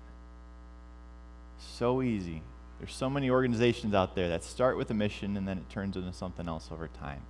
So 1.58 2.00
easy. 2.00 2.42
There's 2.78 2.94
so 2.94 3.10
many 3.10 3.28
organizations 3.28 3.92
out 3.92 4.14
there 4.14 4.30
that 4.30 4.42
start 4.42 4.78
with 4.78 4.90
a 4.90 4.94
mission 4.94 5.36
and 5.36 5.46
then 5.46 5.58
it 5.58 5.68
turns 5.68 5.96
into 5.96 6.12
something 6.14 6.48
else 6.48 6.70
over 6.72 6.88
time. 6.88 7.20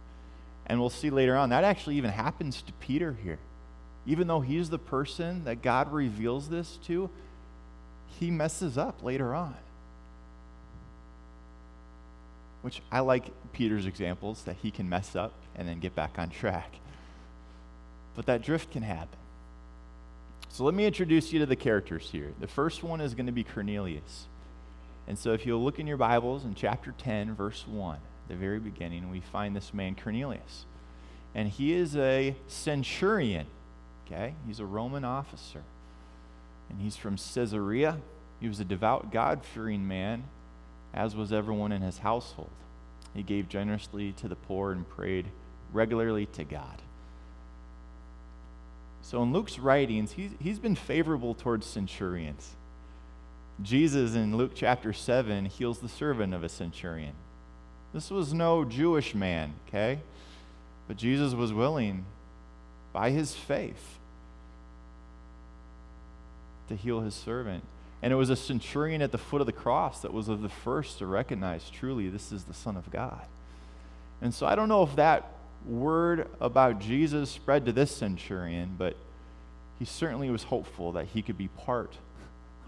And 0.66 0.78
we'll 0.78 0.90
see 0.90 1.10
later 1.10 1.36
on, 1.36 1.50
that 1.50 1.64
actually 1.64 1.96
even 1.96 2.12
happens 2.12 2.62
to 2.62 2.72
Peter 2.74 3.16
here. 3.24 3.40
Even 4.06 4.28
though 4.28 4.40
he's 4.40 4.70
the 4.70 4.78
person 4.78 5.44
that 5.44 5.62
God 5.62 5.92
reveals 5.92 6.48
this 6.48 6.78
to, 6.84 7.10
he 8.18 8.30
messes 8.30 8.76
up 8.76 9.02
later 9.02 9.34
on. 9.34 9.54
Which 12.62 12.82
I 12.92 13.00
like 13.00 13.30
Peter's 13.52 13.86
examples 13.86 14.42
that 14.44 14.56
he 14.62 14.70
can 14.70 14.88
mess 14.88 15.16
up 15.16 15.32
and 15.56 15.68
then 15.68 15.80
get 15.80 15.94
back 15.94 16.18
on 16.18 16.28
track. 16.30 16.74
But 18.14 18.26
that 18.26 18.42
drift 18.42 18.72
can 18.72 18.82
happen. 18.82 19.18
So 20.50 20.64
let 20.64 20.74
me 20.74 20.84
introduce 20.84 21.32
you 21.32 21.38
to 21.38 21.46
the 21.46 21.56
characters 21.56 22.10
here. 22.10 22.32
The 22.40 22.48
first 22.48 22.82
one 22.82 23.00
is 23.00 23.14
going 23.14 23.26
to 23.26 23.32
be 23.32 23.44
Cornelius. 23.44 24.26
And 25.06 25.18
so 25.18 25.32
if 25.32 25.46
you'll 25.46 25.62
look 25.62 25.78
in 25.78 25.86
your 25.86 25.96
Bibles 25.96 26.44
in 26.44 26.54
chapter 26.54 26.92
10, 26.98 27.34
verse 27.34 27.64
1, 27.66 27.98
the 28.28 28.34
very 28.34 28.58
beginning, 28.58 29.10
we 29.10 29.20
find 29.20 29.56
this 29.56 29.72
man 29.72 29.94
Cornelius. 29.94 30.66
And 31.34 31.48
he 31.48 31.72
is 31.72 31.96
a 31.96 32.34
centurion, 32.48 33.46
okay? 34.06 34.34
He's 34.46 34.60
a 34.60 34.64
Roman 34.64 35.04
officer. 35.04 35.62
And 36.70 36.80
he's 36.80 36.96
from 36.96 37.16
Caesarea. 37.16 37.98
He 38.40 38.48
was 38.48 38.60
a 38.60 38.64
devout, 38.64 39.12
God 39.12 39.44
fearing 39.44 39.86
man, 39.86 40.24
as 40.94 41.14
was 41.14 41.32
everyone 41.32 41.72
in 41.72 41.82
his 41.82 41.98
household. 41.98 42.50
He 43.14 43.22
gave 43.22 43.48
generously 43.48 44.12
to 44.12 44.28
the 44.28 44.36
poor 44.36 44.72
and 44.72 44.88
prayed 44.88 45.26
regularly 45.72 46.26
to 46.26 46.44
God. 46.44 46.82
So 49.02 49.22
in 49.22 49.32
Luke's 49.32 49.58
writings, 49.58 50.12
he's, 50.12 50.30
he's 50.38 50.58
been 50.58 50.76
favorable 50.76 51.34
towards 51.34 51.66
centurions. 51.66 52.54
Jesus 53.62 54.14
in 54.14 54.36
Luke 54.36 54.52
chapter 54.54 54.92
7 54.92 55.46
heals 55.46 55.80
the 55.80 55.88
servant 55.88 56.32
of 56.32 56.44
a 56.44 56.48
centurion. 56.48 57.14
This 57.92 58.10
was 58.10 58.32
no 58.32 58.64
Jewish 58.64 59.14
man, 59.14 59.54
okay? 59.68 60.00
But 60.86 60.96
Jesus 60.96 61.34
was 61.34 61.52
willing, 61.52 62.04
by 62.92 63.10
his 63.10 63.34
faith, 63.34 63.98
to 66.70 66.76
heal 66.76 67.00
his 67.00 67.14
servant. 67.14 67.62
And 68.02 68.12
it 68.12 68.16
was 68.16 68.30
a 68.30 68.36
centurion 68.36 69.02
at 69.02 69.12
the 69.12 69.18
foot 69.18 69.42
of 69.42 69.46
the 69.46 69.52
cross 69.52 70.00
that 70.00 70.12
was 70.12 70.28
of 70.28 70.40
the 70.40 70.48
first 70.48 70.98
to 70.98 71.06
recognize 71.06 71.68
truly 71.68 72.08
this 72.08 72.32
is 72.32 72.44
the 72.44 72.54
Son 72.54 72.76
of 72.76 72.90
God. 72.90 73.20
And 74.22 74.32
so 74.32 74.46
I 74.46 74.54
don't 74.54 74.68
know 74.68 74.82
if 74.82 74.96
that 74.96 75.32
word 75.66 76.26
about 76.40 76.80
Jesus 76.80 77.30
spread 77.30 77.66
to 77.66 77.72
this 77.72 77.94
centurion, 77.94 78.74
but 78.78 78.96
he 79.78 79.84
certainly 79.84 80.30
was 80.30 80.44
hopeful 80.44 80.92
that 80.92 81.06
he 81.06 81.20
could 81.20 81.36
be 81.36 81.48
part 81.48 81.92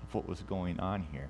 of 0.02 0.14
what 0.14 0.28
was 0.28 0.40
going 0.40 0.78
on 0.80 1.06
here. 1.12 1.28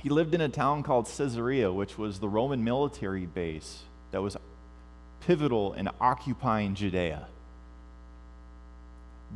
He 0.00 0.10
lived 0.10 0.34
in 0.34 0.40
a 0.40 0.48
town 0.48 0.82
called 0.82 1.06
Caesarea, 1.06 1.72
which 1.72 1.98
was 1.98 2.20
the 2.20 2.28
Roman 2.28 2.62
military 2.62 3.26
base 3.26 3.80
that 4.10 4.22
was 4.22 4.36
pivotal 5.20 5.72
in 5.72 5.88
occupying 6.00 6.74
Judea. 6.74 7.26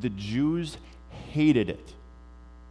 The 0.00 0.11
Jews 0.11 0.76
hated 1.31 1.69
it, 1.69 1.95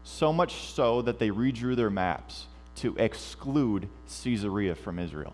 so 0.03 0.31
much 0.31 0.53
so 0.73 1.01
that 1.01 1.19
they 1.19 1.29
redrew 1.29 1.75
their 1.75 1.89
maps 1.89 2.45
to 2.77 2.95
exclude 2.97 3.87
Caesarea 4.23 4.75
from 4.75 4.99
Israel. 4.99 5.33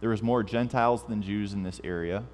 There 0.00 0.10
was 0.10 0.22
more 0.22 0.42
Gentiles 0.42 1.04
than 1.04 1.22
Jews 1.22 1.52
in 1.52 1.62
this 1.62 1.80
area. 1.84 2.24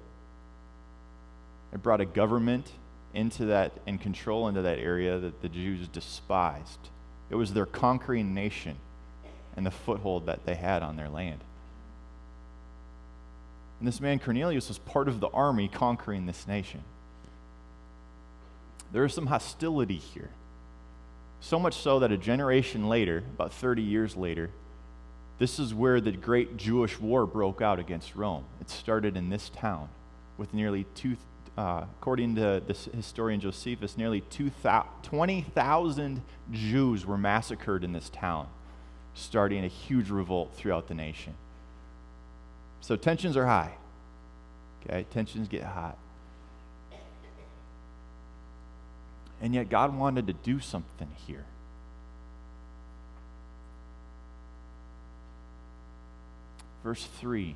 It 1.73 1.83
brought 1.83 1.99
a 1.99 2.05
government 2.05 2.71
into 3.13 3.45
that 3.45 3.73
and 3.85 3.99
control 3.99 4.47
into 4.47 4.61
that 4.61 4.79
area 4.79 5.19
that 5.19 5.41
the 5.41 5.49
Jews 5.49 5.87
despised. 5.87 6.79
It 7.29 7.35
was 7.35 7.53
their 7.53 7.65
conquering 7.65 8.33
nation 8.33 8.77
and 9.55 9.65
the 9.65 9.71
foothold 9.71 10.27
that 10.27 10.45
they 10.45 10.55
had 10.55 10.81
on 10.81 10.95
their 10.95 11.09
land. 11.09 11.39
And 13.79 13.87
this 13.87 14.01
man 14.01 14.19
Cornelius 14.19 14.69
was 14.69 14.79
part 14.79 15.07
of 15.07 15.19
the 15.19 15.29
army 15.29 15.67
conquering 15.67 16.25
this 16.25 16.47
nation. 16.47 16.81
There 18.91 19.05
is 19.05 19.13
some 19.13 19.27
hostility 19.27 19.97
here. 19.97 20.31
So 21.39 21.59
much 21.59 21.75
so 21.75 21.99
that 21.99 22.11
a 22.11 22.17
generation 22.17 22.89
later, 22.89 23.23
about 23.35 23.53
30 23.53 23.83
years 23.83 24.15
later, 24.15 24.49
this 25.39 25.59
is 25.59 25.71
where 25.73 25.99
the 26.01 26.11
great 26.11 26.57
Jewish 26.57 26.99
war 26.99 27.25
broke 27.27 27.61
out 27.61 27.79
against 27.79 28.15
Rome. 28.15 28.43
It 28.59 28.69
started 28.69 29.15
in 29.15 29.29
this 29.29 29.47
town 29.49 29.87
with 30.37 30.53
nearly 30.53 30.85
two, 30.95 31.15
uh, 31.57 31.85
according 31.99 32.35
to 32.35 32.61
the 32.65 32.73
historian 32.95 33.39
Josephus, 33.39 33.97
nearly 33.97 34.21
20,000 34.21 36.21
Jews 36.51 37.05
were 37.05 37.17
massacred 37.17 37.83
in 37.83 37.93
this 37.93 38.09
town, 38.09 38.47
starting 39.13 39.63
a 39.63 39.67
huge 39.67 40.09
revolt 40.09 40.55
throughout 40.55 40.87
the 40.87 40.95
nation. 40.95 41.35
So 42.81 42.95
tensions 42.95 43.35
are 43.35 43.45
high. 43.45 43.73
Okay, 44.85 45.05
tensions 45.11 45.47
get 45.47 45.63
hot. 45.63 45.97
And 49.41 49.53
yet 49.53 49.69
God 49.69 49.95
wanted 49.95 50.27
to 50.27 50.33
do 50.33 50.59
something 50.59 51.09
here. 51.27 51.45
Verse 56.83 57.07
3. 57.19 57.55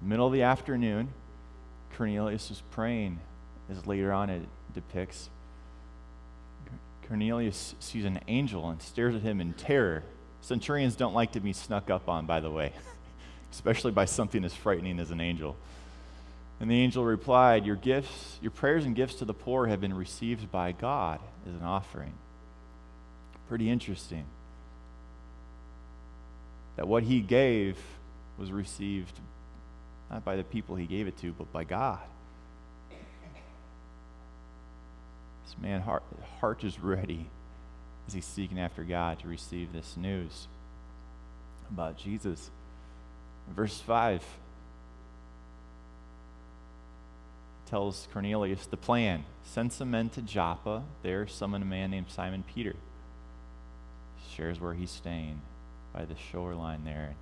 Middle 0.00 0.26
of 0.26 0.32
the 0.32 0.42
afternoon, 0.42 1.08
Cornelius 1.96 2.50
is 2.50 2.62
praying, 2.70 3.18
as 3.70 3.86
later 3.86 4.12
on 4.12 4.30
it 4.30 4.42
depicts. 4.74 5.28
Cornelius 7.08 7.74
sees 7.80 8.04
an 8.04 8.20
angel 8.28 8.68
and 8.68 8.80
stares 8.80 9.14
at 9.14 9.22
him 9.22 9.40
in 9.40 9.54
terror. 9.54 10.04
Centurions 10.40 10.96
don't 10.96 11.14
like 11.14 11.32
to 11.32 11.40
be 11.40 11.52
snuck 11.52 11.90
up 11.90 12.08
on, 12.08 12.26
by 12.26 12.40
the 12.40 12.50
way, 12.50 12.72
especially 13.52 13.92
by 13.92 14.04
something 14.04 14.44
as 14.44 14.54
frightening 14.54 14.98
as 15.00 15.10
an 15.10 15.20
angel. 15.20 15.56
And 16.60 16.70
the 16.70 16.80
angel 16.80 17.04
replied, 17.04 17.66
Your 17.66 17.76
gifts, 17.76 18.38
your 18.40 18.50
prayers 18.50 18.84
and 18.84 18.96
gifts 18.96 19.16
to 19.16 19.24
the 19.24 19.34
poor 19.34 19.66
have 19.66 19.80
been 19.80 19.94
received 19.94 20.50
by 20.50 20.72
God 20.72 21.20
as 21.46 21.54
an 21.54 21.62
offering. 21.62 22.12
Pretty 23.48 23.70
interesting 23.70 24.24
that 26.76 26.86
what 26.86 27.02
he 27.02 27.20
gave 27.20 27.76
was 28.38 28.52
received 28.52 29.18
not 30.10 30.24
by 30.24 30.36
the 30.36 30.44
people 30.44 30.76
he 30.76 30.86
gave 30.86 31.06
it 31.06 31.18
to, 31.18 31.32
but 31.32 31.52
by 31.52 31.64
God. 31.64 32.00
This 35.44 35.56
man 35.60 35.80
heart, 35.80 36.02
heart 36.40 36.64
is 36.64 36.78
ready 36.78 37.26
as 38.08 38.14
he's 38.14 38.24
seeking 38.24 38.58
after 38.58 38.84
God 38.84 39.18
to 39.20 39.28
receive 39.28 39.72
this 39.72 39.94
news 39.96 40.48
about 41.70 41.98
Jesus. 41.98 42.50
Verse 43.54 43.78
5 43.80 44.24
tells 47.66 48.08
Cornelius 48.10 48.64
the 48.64 48.78
plan. 48.78 49.24
Send 49.44 49.74
some 49.74 49.90
men 49.90 50.08
to 50.10 50.22
Joppa. 50.22 50.84
There, 51.02 51.26
summon 51.26 51.60
a 51.60 51.66
man 51.66 51.90
named 51.90 52.06
Simon 52.08 52.44
Peter. 52.54 52.74
Shares 54.34 54.58
where 54.58 54.72
he's 54.72 54.90
staying 54.90 55.42
by 55.92 56.06
the 56.06 56.16
shoreline 56.16 56.84
there. 56.86 57.14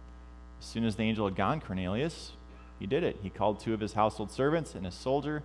As 0.61 0.67
soon 0.67 0.85
as 0.85 0.95
the 0.95 1.03
angel 1.03 1.27
had 1.27 1.35
gone, 1.35 1.61
Cornelius, 1.61 2.31
he 2.79 2.87
did 2.87 3.03
it. 3.03 3.19
He 3.25 3.31
called 3.31 3.59
two 3.59 3.75
of 3.75 3.81
his 3.81 3.95
household 3.95 4.31
servants 4.31 4.77
and 4.77 4.87
a 4.87 4.93
soldier, 4.93 5.43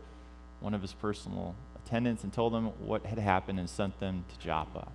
one 0.60 0.76
of 0.76 0.84
his 0.84 0.94
personal 0.94 1.56
attendants, 1.84 2.24
and 2.24 2.32
told 2.32 2.54
them 2.54 2.66
what 2.80 3.08
had 3.08 3.18
happened 3.18 3.60
and 3.60 3.68
sent 3.68 4.00
them 4.00 4.24
to 4.30 4.46
Joppa. 4.46 4.88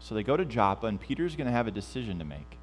So 0.00 0.14
they 0.14 0.22
go 0.22 0.36
to 0.36 0.44
Joppa, 0.44 0.86
and 0.86 1.00
Peter's 1.00 1.36
going 1.36 1.46
to 1.46 1.52
have 1.52 1.66
a 1.66 1.70
decision 1.70 2.18
to 2.18 2.24
make. 2.24 2.56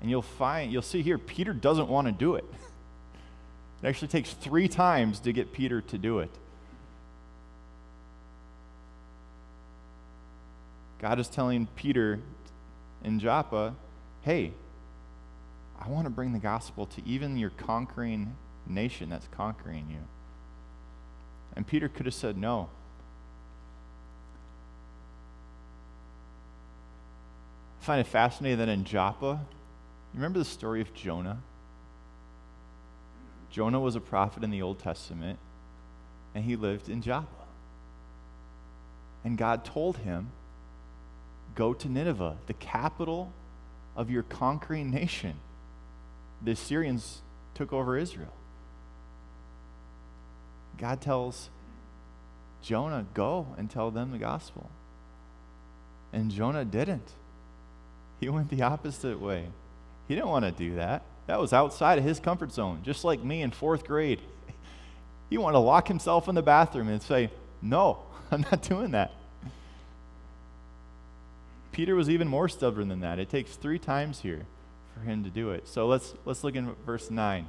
And 0.00 0.10
you'll 0.10 0.22
find, 0.22 0.72
you'll 0.72 0.82
see 0.82 1.00
here, 1.00 1.16
Peter 1.16 1.52
doesn't 1.52 1.88
want 1.88 2.06
to 2.06 2.12
do 2.12 2.34
it. 2.34 2.44
It 3.82 3.88
actually 3.88 4.08
takes 4.08 4.32
three 4.32 4.66
times 4.66 5.20
to 5.20 5.32
get 5.34 5.52
Peter 5.52 5.82
to 5.82 5.98
do 5.98 6.20
it. 6.20 6.30
God 10.98 11.20
is 11.20 11.28
telling 11.28 11.66
Peter 11.76 12.18
in 13.02 13.20
Joppa, 13.20 13.74
hey, 14.22 14.52
I 15.78 15.90
want 15.90 16.06
to 16.06 16.10
bring 16.10 16.32
the 16.32 16.38
gospel 16.38 16.86
to 16.86 17.06
even 17.06 17.36
your 17.36 17.50
conquering 17.50 18.34
nation 18.66 19.10
that's 19.10 19.28
conquering 19.32 19.86
you. 19.90 19.98
And 21.54 21.66
Peter 21.66 21.90
could 21.90 22.06
have 22.06 22.14
said 22.14 22.38
no. 22.38 22.70
I 27.84 27.86
find 27.86 28.00
it 28.00 28.06
fascinating 28.06 28.60
that 28.60 28.70
in 28.70 28.84
Joppa, 28.84 29.38
you 30.14 30.14
remember 30.14 30.38
the 30.38 30.46
story 30.46 30.80
of 30.80 30.94
Jonah? 30.94 31.42
Jonah 33.50 33.78
was 33.78 33.94
a 33.94 34.00
prophet 34.00 34.42
in 34.42 34.50
the 34.50 34.62
Old 34.62 34.78
Testament, 34.78 35.38
and 36.34 36.44
he 36.44 36.56
lived 36.56 36.88
in 36.88 37.02
Joppa. 37.02 37.44
And 39.22 39.36
God 39.36 39.66
told 39.66 39.98
him, 39.98 40.30
Go 41.54 41.74
to 41.74 41.86
Nineveh, 41.86 42.38
the 42.46 42.54
capital 42.54 43.34
of 43.94 44.10
your 44.10 44.22
conquering 44.22 44.90
nation. 44.90 45.34
The 46.40 46.52
Assyrians 46.52 47.20
took 47.52 47.70
over 47.70 47.98
Israel. 47.98 48.32
God 50.78 51.02
tells 51.02 51.50
Jonah, 52.62 53.04
Go 53.12 53.48
and 53.58 53.70
tell 53.70 53.90
them 53.90 54.10
the 54.10 54.16
gospel. 54.16 54.70
And 56.14 56.30
Jonah 56.30 56.64
didn't. 56.64 57.12
He 58.24 58.30
went 58.30 58.48
the 58.48 58.62
opposite 58.62 59.20
way. 59.20 59.44
He 60.08 60.14
didn't 60.14 60.30
want 60.30 60.46
to 60.46 60.50
do 60.50 60.76
that. 60.76 61.02
That 61.26 61.38
was 61.38 61.52
outside 61.52 61.98
of 61.98 62.04
his 62.04 62.18
comfort 62.18 62.52
zone, 62.52 62.80
just 62.82 63.04
like 63.04 63.22
me 63.22 63.42
in 63.42 63.50
fourth 63.50 63.84
grade. 63.84 64.20
He 65.30 65.36
wanted 65.36 65.54
to 65.54 65.58
lock 65.58 65.88
himself 65.88 66.26
in 66.26 66.34
the 66.34 66.42
bathroom 66.42 66.88
and 66.88 67.02
say, 67.02 67.28
No, 67.60 67.98
I'm 68.30 68.46
not 68.50 68.62
doing 68.62 68.92
that. 68.92 69.12
Peter 71.72 71.94
was 71.94 72.08
even 72.08 72.28
more 72.28 72.48
stubborn 72.48 72.88
than 72.88 73.00
that. 73.00 73.18
It 73.18 73.28
takes 73.28 73.56
three 73.56 73.78
times 73.78 74.20
here 74.20 74.46
for 74.94 75.00
him 75.00 75.22
to 75.24 75.30
do 75.30 75.50
it. 75.50 75.68
So 75.68 75.86
let's, 75.86 76.14
let's 76.24 76.44
look 76.44 76.54
in 76.54 76.74
verse 76.86 77.10
9. 77.10 77.46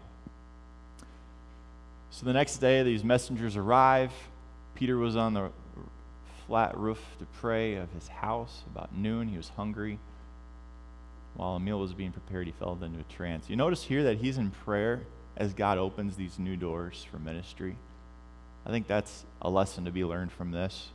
So 2.09 2.25
the 2.25 2.33
next 2.33 2.57
day, 2.57 2.83
these 2.83 3.03
messengers 3.03 3.55
arrive. 3.55 4.11
Peter 4.73 4.97
was 4.97 5.15
on 5.15 5.35
the 5.35 5.51
flat 6.47 6.77
roof 6.77 6.99
to 7.19 7.25
pray 7.39 7.75
of 7.75 7.89
his 7.93 8.09
house. 8.09 8.63
About 8.73 8.93
noon, 8.93 9.29
he 9.29 9.37
was 9.37 9.49
hungry. 9.49 9.99
While 11.35 11.55
a 11.55 11.59
meal 11.59 11.79
was 11.79 11.93
being 11.93 12.11
prepared, 12.11 12.47
he 12.47 12.53
fell 12.53 12.77
into 12.81 12.99
a 12.99 13.13
trance. 13.13 13.49
You 13.49 13.55
notice 13.55 13.83
here 13.83 14.03
that 14.03 14.17
he's 14.17 14.37
in 14.37 14.51
prayer 14.51 15.01
as 15.35 15.53
God 15.53 15.77
opens 15.77 16.15
these 16.15 16.39
new 16.39 16.55
doors 16.55 17.05
for 17.11 17.19
ministry. 17.19 17.75
I 18.65 18.69
think 18.69 18.87
that's 18.87 19.25
a 19.41 19.49
lesson 19.49 19.85
to 19.85 19.91
be 19.91 20.05
learned 20.05 20.31
from 20.31 20.51
this. 20.51 20.89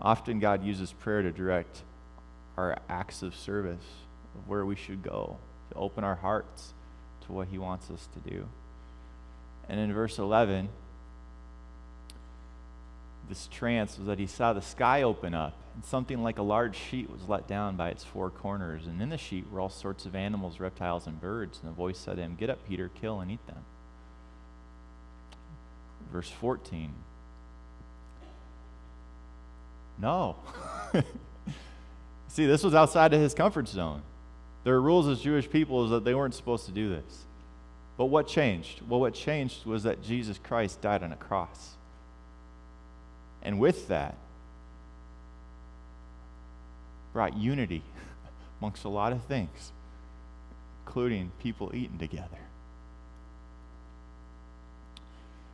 Often, 0.00 0.40
God 0.40 0.64
uses 0.64 0.92
prayer 0.92 1.22
to 1.22 1.32
direct 1.32 1.82
our 2.56 2.78
acts 2.88 3.22
of 3.22 3.34
service, 3.34 3.84
of 4.36 4.48
where 4.48 4.64
we 4.64 4.76
should 4.76 5.02
go, 5.02 5.38
to 5.70 5.76
open 5.76 6.04
our 6.04 6.16
hearts 6.16 6.74
to 7.26 7.32
what 7.32 7.48
He 7.48 7.58
wants 7.58 7.90
us 7.90 8.08
to 8.14 8.30
do. 8.30 8.46
And 9.68 9.80
in 9.80 9.92
verse 9.92 10.18
11, 10.18 10.68
this 13.30 13.46
trance 13.46 13.96
was 13.96 14.08
that 14.08 14.18
he 14.18 14.26
saw 14.26 14.52
the 14.52 14.60
sky 14.60 15.02
open 15.02 15.32
up 15.34 15.54
and 15.80 15.86
something 15.86 16.22
like 16.22 16.38
a 16.38 16.42
large 16.42 16.76
sheet 16.76 17.08
was 17.08 17.26
let 17.26 17.48
down 17.48 17.74
by 17.74 17.88
its 17.88 18.04
four 18.04 18.28
corners. 18.28 18.86
And 18.86 19.00
in 19.00 19.08
the 19.08 19.16
sheet 19.16 19.50
were 19.50 19.60
all 19.60 19.70
sorts 19.70 20.04
of 20.04 20.14
animals, 20.14 20.60
reptiles, 20.60 21.06
and 21.06 21.18
birds. 21.18 21.58
And 21.62 21.70
the 21.70 21.74
voice 21.74 21.96
said 21.96 22.16
to 22.16 22.22
him, 22.22 22.36
Get 22.38 22.50
up, 22.50 22.58
Peter, 22.68 22.90
kill 23.00 23.20
and 23.20 23.30
eat 23.30 23.46
them. 23.46 23.64
Verse 26.12 26.28
14. 26.28 26.92
No. 29.98 30.36
See, 32.28 32.44
this 32.44 32.62
was 32.62 32.74
outside 32.74 33.14
of 33.14 33.20
his 33.22 33.32
comfort 33.32 33.66
zone. 33.66 34.02
There 34.64 34.74
are 34.74 34.82
rules 34.82 35.08
as 35.08 35.22
Jewish 35.22 35.48
people 35.48 35.86
is 35.86 35.90
that 35.92 36.04
they 36.04 36.14
weren't 36.14 36.34
supposed 36.34 36.66
to 36.66 36.72
do 36.72 36.90
this. 36.90 37.24
But 37.96 38.06
what 38.06 38.28
changed? 38.28 38.82
Well, 38.86 39.00
what 39.00 39.14
changed 39.14 39.64
was 39.64 39.84
that 39.84 40.02
Jesus 40.02 40.38
Christ 40.42 40.82
died 40.82 41.02
on 41.02 41.10
a 41.10 41.16
cross. 41.16 41.70
And 43.42 43.58
with 43.58 43.88
that, 43.88 44.18
brought 47.12 47.36
unity 47.36 47.82
amongst 48.60 48.84
a 48.84 48.88
lot 48.88 49.12
of 49.12 49.22
things, 49.24 49.72
including 50.84 51.32
people 51.40 51.70
eating 51.74 51.98
together. 51.98 52.38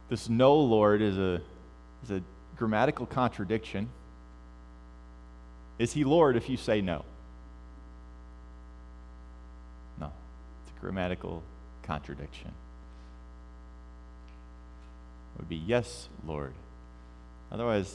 This 0.09 0.29
no 0.29 0.55
Lord 0.57 1.03
is 1.03 1.19
a, 1.19 1.41
is 2.05 2.11
a 2.11 2.23
grammatical 2.57 3.07
contradiction. 3.07 3.89
Is 5.79 5.93
he 5.93 6.05
Lord 6.05 6.37
if 6.37 6.49
you 6.49 6.57
say 6.57 6.81
no? 6.81 7.05
No, 10.01 10.07
it's 10.07 10.77
a 10.77 10.81
grammatical 10.81 11.43
contradiction. 11.83 12.53
It 15.35 15.41
would 15.41 15.49
be 15.49 15.57
yes, 15.57 16.09
Lord. 16.27 16.55
Otherwise, 17.53 17.95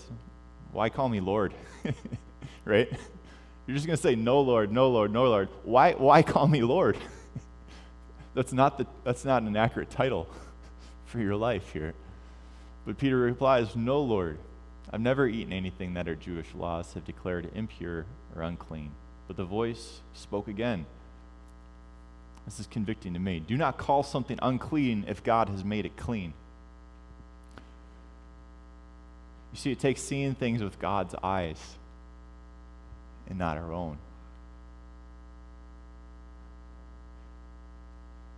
why 0.72 0.90
call 0.90 1.10
me 1.10 1.20
Lord? 1.20 1.54
right? 2.66 2.92
You're 3.68 3.76
just 3.76 3.86
going 3.86 3.98
to 3.98 4.02
say, 4.02 4.16
No, 4.16 4.42
Lord, 4.42 4.72
no, 4.72 4.90
Lord, 4.90 5.12
no, 5.12 5.26
Lord. 5.26 5.50
Why, 5.64 5.94
why 5.94 6.24
call 6.24 6.48
me 6.48 6.62
Lord? 6.62 6.98
that's, 8.34 8.54
not 8.54 8.78
the, 8.78 8.88
that's 9.04 9.26
not 9.26 9.44
an 9.44 9.56
accurate 9.56 9.90
title 9.90 10.28
for 11.06 11.20
your 11.20 11.36
life 11.36 11.72
here. 11.72 11.94
But 12.86 12.98
Peter 12.98 13.18
replies, 13.18 13.76
No, 13.76 14.02
Lord. 14.02 14.38
I've 14.94 15.02
never 15.02 15.26
eaten 15.26 15.54
anything 15.54 15.94
that 15.94 16.08
our 16.08 16.16
Jewish 16.16 16.54
laws 16.54 16.94
have 16.96 17.06
declared 17.06 17.50
impure 17.56 18.06
or 18.36 18.42
unclean. 18.42 18.92
But 19.28 19.38
the 19.38 19.46
voice 19.46 20.02
spoke 20.14 20.50
again. 20.50 20.86
This 22.46 22.60
is 22.60 22.68
convicting 22.68 23.14
to 23.14 23.20
me. 23.20 23.40
Do 23.40 23.56
not 23.56 23.78
call 23.78 24.04
something 24.04 24.38
unclean 24.42 25.06
if 25.08 25.24
God 25.24 25.48
has 25.48 25.64
made 25.64 25.86
it 25.86 25.96
clean. 25.96 26.34
You 29.54 29.60
see, 29.60 29.72
it 29.72 29.80
takes 29.80 30.02
seeing 30.02 30.34
things 30.34 30.62
with 30.64 30.80
God's 30.80 31.16
eyes 31.24 31.76
and 33.32 33.40
not 33.40 33.58
our 33.58 33.72
own. 33.72 33.98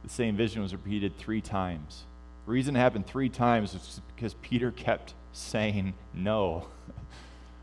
The 0.03 0.09
same 0.09 0.37
vision 0.37 0.61
was 0.61 0.71
repeated 0.71 1.17
three 1.17 1.41
times. 1.41 2.03
The 2.45 2.51
reason 2.51 2.75
it 2.75 2.79
happened 2.79 3.07
three 3.07 3.29
times 3.29 3.73
was 3.73 4.01
because 4.15 4.35
Peter 4.35 4.71
kept 4.71 5.15
saying 5.31 5.95
no. 6.13 6.67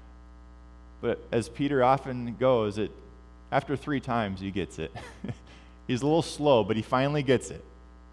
but 1.00 1.20
as 1.30 1.48
Peter 1.48 1.84
often 1.84 2.34
goes, 2.38 2.78
it 2.78 2.90
after 3.52 3.76
three 3.76 4.00
times 4.00 4.40
he 4.40 4.50
gets 4.50 4.80
it. 4.80 4.92
He's 5.86 6.02
a 6.02 6.06
little 6.06 6.22
slow, 6.22 6.64
but 6.64 6.76
he 6.76 6.82
finally 6.82 7.22
gets 7.22 7.50
it. 7.50 7.64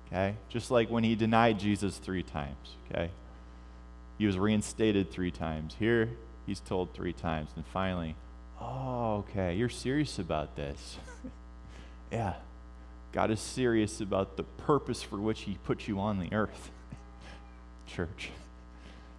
Okay? 0.07 0.35
Just 0.49 0.69
like 0.69 0.89
when 0.89 1.03
he 1.03 1.15
denied 1.15 1.59
Jesus 1.59 1.97
three 1.97 2.23
times. 2.23 2.75
Okay? 2.91 3.09
He 4.17 4.27
was 4.27 4.37
reinstated 4.37 5.11
three 5.11 5.31
times. 5.31 5.75
Here, 5.77 6.09
he's 6.47 6.59
told 6.59 6.93
three 6.93 7.13
times. 7.13 7.49
And 7.55 7.63
finally, 7.67 8.15
oh, 8.61 9.25
okay, 9.29 9.55
you're 9.55 9.69
serious 9.69 10.19
about 10.19 10.55
this. 10.55 10.97
yeah, 12.11 12.35
God 13.11 13.31
is 13.31 13.39
serious 13.39 14.01
about 14.01 14.37
the 14.37 14.43
purpose 14.43 15.01
for 15.03 15.17
which 15.17 15.41
he 15.41 15.57
put 15.63 15.87
you 15.87 15.99
on 15.99 16.19
the 16.19 16.33
earth, 16.33 16.71
church, 17.87 18.29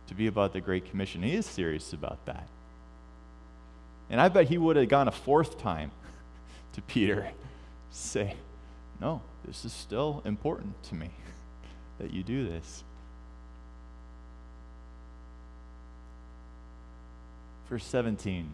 to 0.06 0.14
be 0.14 0.26
about 0.26 0.52
the 0.52 0.60
Great 0.60 0.90
Commission. 0.90 1.22
He 1.22 1.34
is 1.34 1.46
serious 1.46 1.92
about 1.92 2.24
that. 2.26 2.46
And 4.10 4.20
I 4.20 4.28
bet 4.28 4.48
he 4.48 4.58
would 4.58 4.76
have 4.76 4.88
gone 4.88 5.08
a 5.08 5.12
fourth 5.12 5.58
time 5.58 5.90
to 6.74 6.82
Peter, 6.82 7.30
say, 7.90 8.36
No, 9.00 9.22
this 9.44 9.64
is 9.64 9.72
still 9.72 10.22
important 10.24 10.82
to 10.84 10.94
me 10.94 11.10
that 11.98 12.12
you 12.12 12.22
do 12.22 12.48
this. 12.48 12.84
Verse 17.68 17.84
17. 17.84 18.50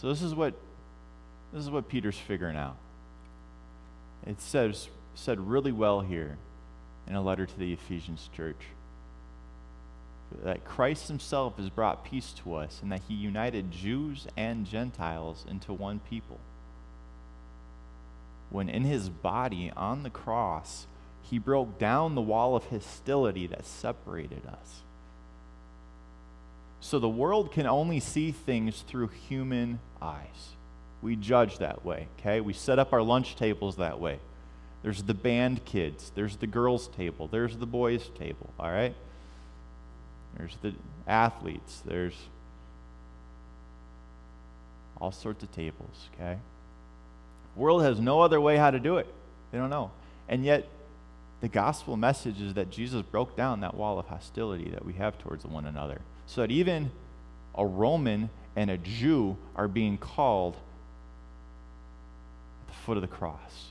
So 0.00 0.08
this 0.08 0.22
is 0.22 0.34
what 0.34 0.54
this 1.52 1.62
is 1.62 1.70
what 1.70 1.88
Peter's 1.88 2.16
figuring 2.16 2.56
out. 2.56 2.76
It 4.26 4.40
says 4.40 4.88
said 5.14 5.40
really 5.40 5.72
well 5.72 6.00
here 6.00 6.38
in 7.08 7.16
a 7.16 7.22
letter 7.22 7.46
to 7.46 7.58
the 7.58 7.72
Ephesians 7.72 8.30
church 8.36 8.60
that 10.44 10.64
Christ 10.64 11.08
himself 11.08 11.56
has 11.56 11.70
brought 11.70 12.04
peace 12.04 12.32
to 12.44 12.54
us 12.54 12.78
and 12.82 12.92
that 12.92 13.00
he 13.08 13.14
united 13.14 13.72
Jews 13.72 14.28
and 14.36 14.66
Gentiles 14.66 15.44
into 15.48 15.72
one 15.72 16.00
people. 16.08 16.38
When 18.50 18.68
in 18.68 18.84
his 18.84 19.08
body 19.08 19.72
on 19.76 20.04
the 20.04 20.10
cross 20.10 20.86
he 21.22 21.38
broke 21.38 21.78
down 21.78 22.14
the 22.14 22.20
wall 22.20 22.54
of 22.54 22.66
hostility 22.66 23.48
that 23.48 23.66
separated 23.66 24.46
us. 24.46 24.82
So 26.80 26.98
the 26.98 27.08
world 27.08 27.52
can 27.52 27.66
only 27.66 28.00
see 28.00 28.30
things 28.30 28.82
through 28.86 29.08
human 29.08 29.80
eyes. 30.00 30.54
We 31.02 31.16
judge 31.16 31.58
that 31.58 31.84
way, 31.84 32.08
okay? 32.18 32.40
We 32.40 32.52
set 32.52 32.78
up 32.78 32.92
our 32.92 33.02
lunch 33.02 33.36
tables 33.36 33.76
that 33.76 34.00
way. 34.00 34.18
There's 34.82 35.02
the 35.02 35.14
band 35.14 35.64
kids, 35.64 36.12
there's 36.14 36.36
the 36.36 36.46
girls' 36.46 36.88
table, 36.88 37.28
there's 37.28 37.56
the 37.56 37.66
boys' 37.66 38.08
table, 38.18 38.50
all 38.58 38.70
right? 38.70 38.94
There's 40.36 40.56
the 40.62 40.72
athletes, 41.06 41.82
there's 41.84 42.14
all 45.00 45.12
sorts 45.12 45.42
of 45.42 45.52
tables, 45.52 46.08
okay? 46.14 46.38
World 47.56 47.82
has 47.82 47.98
no 47.98 48.20
other 48.20 48.40
way 48.40 48.56
how 48.56 48.70
to 48.70 48.78
do 48.78 48.98
it. 48.98 49.12
They 49.50 49.58
don't 49.58 49.70
know. 49.70 49.90
And 50.28 50.44
yet, 50.44 50.68
the 51.40 51.48
gospel 51.48 51.96
message 51.96 52.40
is 52.40 52.54
that 52.54 52.70
Jesus 52.70 53.02
broke 53.02 53.36
down 53.36 53.60
that 53.60 53.74
wall 53.74 53.98
of 53.98 54.06
hostility 54.06 54.70
that 54.70 54.84
we 54.84 54.92
have 54.94 55.18
towards 55.18 55.44
one 55.44 55.66
another. 55.66 56.00
So 56.28 56.42
that 56.42 56.50
even 56.50 56.90
a 57.54 57.66
Roman 57.66 58.30
and 58.54 58.70
a 58.70 58.76
Jew 58.76 59.36
are 59.56 59.66
being 59.66 59.96
called 59.96 60.54
at 62.60 62.68
the 62.68 62.74
foot 62.84 62.96
of 62.96 63.00
the 63.00 63.08
cross 63.08 63.70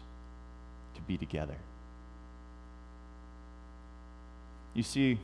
to 0.95 1.01
be 1.01 1.17
together. 1.17 1.55
You 4.73 4.83
see, 4.83 5.19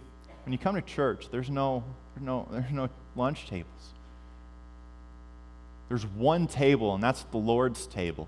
when 0.45 0.53
you 0.53 0.59
come 0.59 0.75
to 0.75 0.81
church, 0.81 1.27
there's 1.31 1.49
no, 1.49 1.83
there's 2.15 2.25
no, 2.25 2.47
there's 2.51 2.71
no 2.71 2.89
lunch 3.15 3.47
tables. 3.47 3.93
There's 5.89 6.05
one 6.05 6.47
table, 6.47 6.93
and 6.93 7.03
that's 7.03 7.23
the 7.23 7.37
Lord's 7.37 7.87
table. 7.87 8.27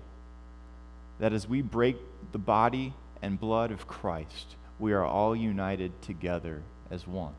That 1.20 1.32
as 1.32 1.48
we 1.48 1.62
break 1.62 1.96
the 2.32 2.38
body 2.38 2.92
and 3.22 3.38
blood 3.38 3.70
of 3.70 3.86
Christ, 3.86 4.56
we 4.80 4.92
are 4.92 5.04
all 5.04 5.36
united 5.36 6.02
together 6.02 6.62
as 6.90 7.06
one. 7.06 7.34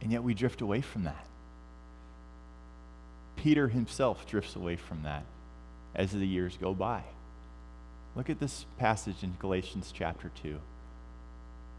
And 0.00 0.12
yet 0.12 0.22
we 0.22 0.34
drift 0.34 0.60
away 0.60 0.80
from 0.80 1.04
that. 1.04 1.26
Peter 3.36 3.68
himself 3.68 4.26
drifts 4.26 4.56
away 4.56 4.76
from 4.76 5.02
that 5.04 5.24
as 5.94 6.12
the 6.12 6.26
years 6.26 6.56
go 6.60 6.74
by. 6.74 7.02
Look 8.14 8.30
at 8.30 8.40
this 8.40 8.66
passage 8.78 9.22
in 9.22 9.36
Galatians 9.38 9.92
chapter 9.94 10.30
2. 10.42 10.58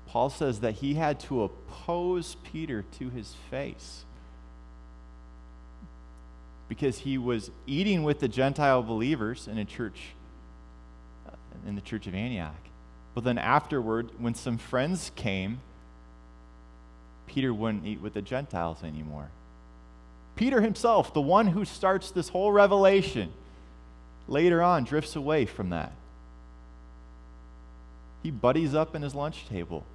Paul 0.07 0.29
says 0.29 0.61
that 0.61 0.75
he 0.75 0.93
had 0.93 1.19
to 1.21 1.43
oppose 1.43 2.35
Peter 2.51 2.85
to 2.99 3.09
his 3.09 3.35
face 3.49 4.05
because 6.69 6.99
he 6.99 7.17
was 7.17 7.51
eating 7.65 8.03
with 8.03 8.19
the 8.19 8.27
Gentile 8.27 8.83
believers 8.83 9.47
in 9.47 9.57
a 9.57 9.65
church, 9.65 9.99
in 11.65 11.75
the 11.75 11.81
church 11.81 12.07
of 12.07 12.15
Antioch. 12.15 12.55
But 13.13 13.23
then 13.23 13.37
afterward, 13.37 14.11
when 14.19 14.35
some 14.35 14.57
friends 14.57 15.11
came, 15.15 15.59
Peter 17.27 17.53
wouldn't 17.53 17.85
eat 17.85 18.01
with 18.01 18.13
the 18.13 18.21
Gentiles 18.21 18.83
anymore. 18.83 19.29
Peter 20.35 20.61
himself, 20.61 21.13
the 21.13 21.21
one 21.21 21.47
who 21.47 21.65
starts 21.65 22.11
this 22.11 22.29
whole 22.29 22.51
revelation, 22.51 23.31
later 24.27 24.61
on 24.61 24.83
drifts 24.83 25.15
away 25.15 25.45
from 25.45 25.69
that. 25.69 25.91
He 28.23 28.31
buddies 28.31 28.73
up 28.73 28.95
in 28.95 29.01
his 29.01 29.13
lunch 29.13 29.47
table. 29.47 29.85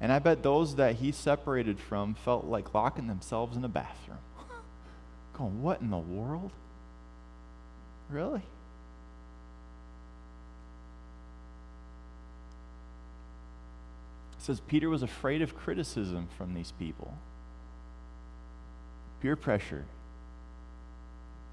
And 0.00 0.12
I 0.12 0.18
bet 0.20 0.42
those 0.42 0.76
that 0.76 0.96
he 0.96 1.10
separated 1.10 1.80
from 1.80 2.14
felt 2.14 2.44
like 2.44 2.72
locking 2.72 3.08
themselves 3.08 3.56
in 3.56 3.62
the 3.62 3.68
bathroom. 3.68 4.18
Going, 5.36 5.62
what 5.62 5.80
in 5.80 5.90
the 5.90 5.98
world? 5.98 6.52
Really? 8.08 8.42
Says 14.48 14.60
Peter 14.60 14.88
was 14.88 15.02
afraid 15.02 15.42
of 15.42 15.54
criticism 15.54 16.26
from 16.38 16.54
these 16.54 16.72
people. 16.78 17.12
Peer 19.20 19.36
pressure. 19.36 19.84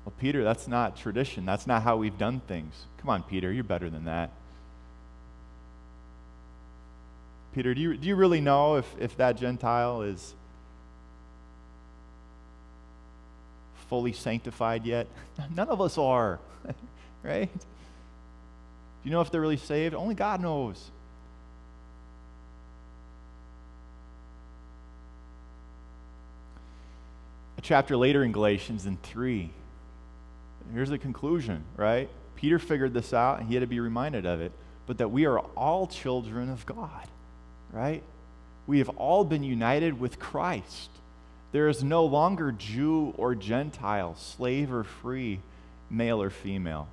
Well, 0.05 0.13
Peter, 0.17 0.45
that's 0.45 0.65
not 0.65 0.95
tradition. 0.95 1.45
That's 1.45 1.67
not 1.67 1.83
how 1.83 1.97
we've 1.97 2.17
done 2.17 2.39
things. 2.47 2.85
Come 2.99 3.09
on, 3.09 3.23
Peter, 3.23 3.51
you're 3.51 3.65
better 3.65 3.89
than 3.89 4.05
that. 4.05 4.31
Peter, 7.53 7.73
do 7.73 7.81
you, 7.81 7.97
do 7.97 8.07
you 8.07 8.15
really 8.15 8.39
know 8.39 8.77
if, 8.77 8.95
if 8.97 9.17
that 9.17 9.35
Gentile 9.35 10.03
is 10.03 10.33
fully 13.89 14.13
sanctified 14.13 14.85
yet? 14.85 15.07
None 15.53 15.67
of 15.67 15.81
us 15.81 15.97
are, 15.97 16.39
right? 17.23 17.51
Do 17.51 17.59
you 19.03 19.11
know 19.11 19.19
if 19.19 19.31
they're 19.31 19.41
really 19.41 19.57
saved? 19.57 19.95
Only 19.95 20.15
God 20.15 20.39
knows. 20.39 20.91
Chapter 27.65 27.97
later 27.97 28.23
in 28.23 28.31
Galatians, 28.31 28.85
in 28.85 28.97
3, 28.97 29.51
here's 30.73 30.89
the 30.89 30.97
conclusion, 30.97 31.63
right? 31.75 32.09
Peter 32.35 32.59
figured 32.59 32.93
this 32.93 33.13
out 33.13 33.39
and 33.39 33.47
he 33.47 33.55
had 33.55 33.61
to 33.61 33.67
be 33.67 33.79
reminded 33.79 34.25
of 34.25 34.39
it, 34.39 34.53
but 34.87 34.99
that 34.99 35.11
we 35.11 35.25
are 35.25 35.39
all 35.39 35.87
children 35.87 36.49
of 36.49 36.65
God 36.65 37.07
right? 37.75 38.01
We 38.67 38.79
have 38.79 38.89
all 38.89 39.23
been 39.25 39.43
united 39.43 39.99
with 39.99 40.17
Christ. 40.17 40.89
There 41.51 41.67
is 41.67 41.83
no 41.83 42.05
longer 42.05 42.51
Jew 42.51 43.13
or 43.17 43.35
Gentile, 43.35 44.15
slave 44.15 44.73
or 44.73 44.83
free, 44.83 45.41
male 45.89 46.21
or 46.21 46.29
female. 46.29 46.87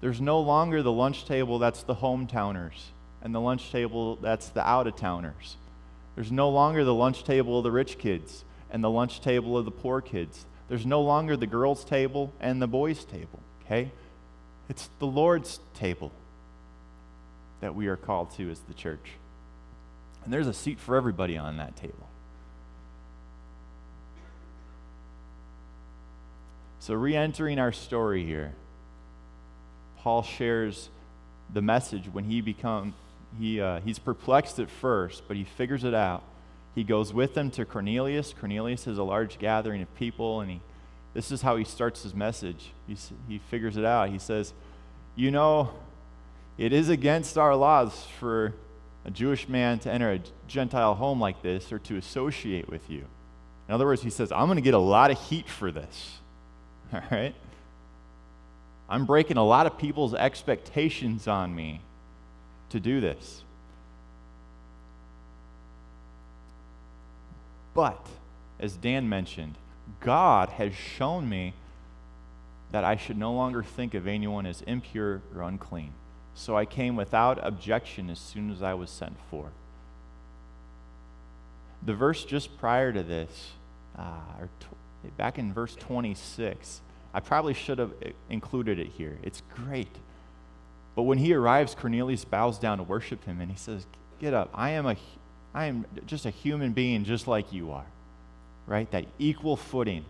There's 0.00 0.20
no 0.20 0.40
longer 0.40 0.82
the 0.82 0.92
lunch 0.92 1.26
table 1.26 1.58
that's 1.58 1.82
the 1.82 1.94
hometowners 1.94 2.88
and 3.22 3.34
the 3.34 3.40
lunch 3.40 3.70
table 3.70 4.16
that's 4.16 4.48
the 4.48 4.66
out 4.66 4.86
of 4.86 4.96
towners. 4.96 5.56
There's 6.14 6.32
no 6.32 6.50
longer 6.50 6.84
the 6.84 6.94
lunch 6.94 7.24
table 7.24 7.58
of 7.58 7.64
the 7.64 7.70
rich 7.70 7.98
kids 7.98 8.44
and 8.74 8.82
the 8.82 8.90
lunch 8.90 9.20
table 9.20 9.56
of 9.56 9.64
the 9.64 9.70
poor 9.70 10.00
kids. 10.00 10.46
There's 10.68 10.84
no 10.84 11.00
longer 11.00 11.36
the 11.36 11.46
girls' 11.46 11.84
table 11.84 12.32
and 12.40 12.60
the 12.60 12.66
boys' 12.66 13.04
table, 13.04 13.38
okay? 13.64 13.92
It's 14.68 14.90
the 14.98 15.06
Lord's 15.06 15.60
table 15.74 16.10
that 17.60 17.76
we 17.76 17.86
are 17.86 17.96
called 17.96 18.32
to 18.32 18.50
as 18.50 18.58
the 18.58 18.74
church. 18.74 19.12
And 20.24 20.32
there's 20.32 20.48
a 20.48 20.52
seat 20.52 20.80
for 20.80 20.96
everybody 20.96 21.38
on 21.38 21.58
that 21.58 21.76
table. 21.76 22.08
So, 26.80 26.94
re 26.94 27.14
entering 27.14 27.60
our 27.60 27.72
story 27.72 28.26
here, 28.26 28.54
Paul 29.98 30.24
shares 30.24 30.88
the 31.52 31.62
message 31.62 32.06
when 32.12 32.24
he 32.24 32.40
become 32.40 32.94
he, 33.38 33.60
uh, 33.60 33.80
he's 33.80 34.00
perplexed 34.00 34.58
at 34.58 34.68
first, 34.68 35.22
but 35.28 35.36
he 35.36 35.44
figures 35.44 35.84
it 35.84 35.94
out. 35.94 36.24
He 36.74 36.84
goes 36.84 37.12
with 37.12 37.34
them 37.34 37.50
to 37.52 37.64
Cornelius. 37.64 38.34
Cornelius 38.38 38.86
is 38.86 38.98
a 38.98 39.02
large 39.02 39.38
gathering 39.38 39.82
of 39.82 39.94
people, 39.94 40.40
and 40.40 40.50
he, 40.50 40.60
this 41.12 41.30
is 41.30 41.42
how 41.42 41.56
he 41.56 41.64
starts 41.64 42.02
his 42.02 42.14
message. 42.14 42.72
He, 42.86 42.96
he 43.28 43.38
figures 43.38 43.76
it 43.76 43.84
out. 43.84 44.10
He 44.10 44.18
says, 44.18 44.52
You 45.14 45.30
know, 45.30 45.70
it 46.58 46.72
is 46.72 46.88
against 46.88 47.38
our 47.38 47.54
laws 47.54 48.06
for 48.18 48.54
a 49.04 49.10
Jewish 49.10 49.48
man 49.48 49.78
to 49.80 49.92
enter 49.92 50.12
a 50.12 50.20
Gentile 50.48 50.94
home 50.94 51.20
like 51.20 51.42
this 51.42 51.72
or 51.72 51.78
to 51.80 51.96
associate 51.96 52.68
with 52.68 52.90
you. 52.90 53.04
In 53.68 53.74
other 53.74 53.86
words, 53.86 54.02
he 54.02 54.10
says, 54.10 54.32
I'm 54.32 54.46
going 54.46 54.56
to 54.56 54.62
get 54.62 54.74
a 54.74 54.78
lot 54.78 55.10
of 55.10 55.20
heat 55.20 55.48
for 55.48 55.70
this. 55.70 56.18
All 56.92 57.02
right? 57.10 57.34
I'm 58.88 59.06
breaking 59.06 59.36
a 59.36 59.44
lot 59.44 59.66
of 59.66 59.78
people's 59.78 60.14
expectations 60.14 61.26
on 61.26 61.54
me 61.54 61.80
to 62.70 62.80
do 62.80 63.00
this. 63.00 63.42
But, 67.74 68.06
as 68.58 68.76
Dan 68.76 69.08
mentioned, 69.08 69.56
God 70.00 70.50
has 70.50 70.74
shown 70.74 71.28
me 71.28 71.54
that 72.70 72.84
I 72.84 72.96
should 72.96 73.18
no 73.18 73.32
longer 73.32 73.62
think 73.62 73.94
of 73.94 74.06
anyone 74.06 74.46
as 74.46 74.62
impure 74.62 75.22
or 75.34 75.42
unclean. 75.42 75.92
So 76.34 76.56
I 76.56 76.64
came 76.64 76.96
without 76.96 77.38
objection 77.46 78.10
as 78.10 78.18
soon 78.18 78.50
as 78.50 78.62
I 78.62 78.74
was 78.74 78.90
sent 78.90 79.16
for. 79.30 79.50
The 81.84 81.94
verse 81.94 82.24
just 82.24 82.56
prior 82.58 82.92
to 82.92 83.02
this, 83.02 83.52
uh, 83.98 84.40
or 84.40 84.48
tw- 84.58 85.16
back 85.16 85.38
in 85.38 85.52
verse 85.52 85.76
26, 85.76 86.80
I 87.12 87.20
probably 87.20 87.54
should 87.54 87.78
have 87.78 87.92
included 88.28 88.78
it 88.78 88.88
here. 88.88 89.18
It's 89.22 89.42
great. 89.54 89.96
But 90.96 91.02
when 91.02 91.18
he 91.18 91.34
arrives, 91.34 91.74
Cornelius 91.74 92.24
bows 92.24 92.58
down 92.58 92.78
to 92.78 92.84
worship 92.84 93.24
him 93.24 93.40
and 93.40 93.50
he 93.50 93.56
says, 93.56 93.86
Get 94.18 94.32
up. 94.32 94.50
I 94.54 94.70
am, 94.70 94.86
a, 94.86 94.96
I 95.54 95.66
am 95.66 95.86
just 96.06 96.26
a 96.26 96.30
human 96.30 96.72
being 96.72 97.04
just 97.04 97.28
like 97.28 97.52
you 97.52 97.72
are. 97.72 97.86
Right? 98.66 98.90
That 98.90 99.06
equal 99.18 99.56
footing. 99.56 100.04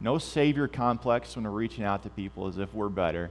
No 0.00 0.18
savior 0.18 0.68
complex 0.68 1.36
when 1.36 1.44
we're 1.44 1.50
reaching 1.50 1.84
out 1.84 2.02
to 2.02 2.10
people 2.10 2.46
as 2.46 2.58
if 2.58 2.72
we're 2.74 2.88
better 2.88 3.30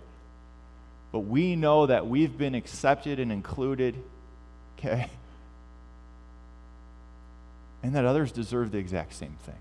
but 1.11 1.19
we 1.19 1.55
know 1.55 1.87
that 1.87 2.07
we've 2.07 2.37
been 2.37 2.55
accepted 2.55 3.19
and 3.19 3.31
included, 3.31 3.95
okay? 4.77 5.09
And 7.81 7.95
that 7.95 8.05
others 8.05 8.31
deserve 8.31 8.71
the 8.71 8.77
exact 8.77 9.13
same 9.13 9.35
thing. 9.43 9.55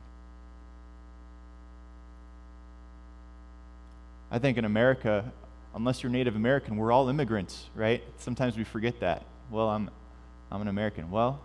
I 4.31 4.39
think 4.39 4.59
in 4.59 4.67
America, 4.67 5.33
unless 5.75 6.03
you're 6.03 6.13
Native 6.13 6.37
American, 6.37 6.77
we're 6.77 6.93
all 6.93 7.09
immigrants, 7.09 7.65
right? 7.75 8.03
Sometimes 8.19 8.59
we 8.59 8.65
forget 8.65 9.01
that. 9.01 9.25
Well, 9.51 9.71
I'm, 9.71 9.89
I'm 10.53 10.61
an 10.61 10.69
American. 10.69 11.11
Well, 11.11 11.41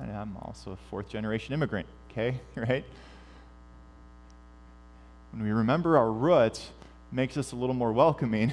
I'm 0.00 0.36
also 0.40 0.72
a 0.72 0.76
fourth 0.90 1.08
generation 1.08 1.54
immigrant, 1.54 1.86
okay? 2.10 2.40
Right? 2.56 2.84
When 5.32 5.42
we 5.42 5.50
remember 5.50 5.96
our 5.96 6.12
roots, 6.12 6.70
makes 7.10 7.36
us 7.36 7.52
a 7.52 7.56
little 7.56 7.74
more 7.74 7.92
welcoming 7.92 8.52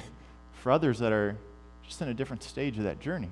for 0.52 0.70
others 0.70 0.98
that 0.98 1.12
are 1.12 1.36
just 1.86 2.00
in 2.02 2.08
a 2.08 2.14
different 2.14 2.42
stage 2.42 2.76
of 2.76 2.84
that 2.84 3.00
journey. 3.00 3.30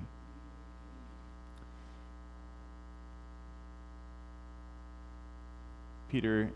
Peter 6.09 6.51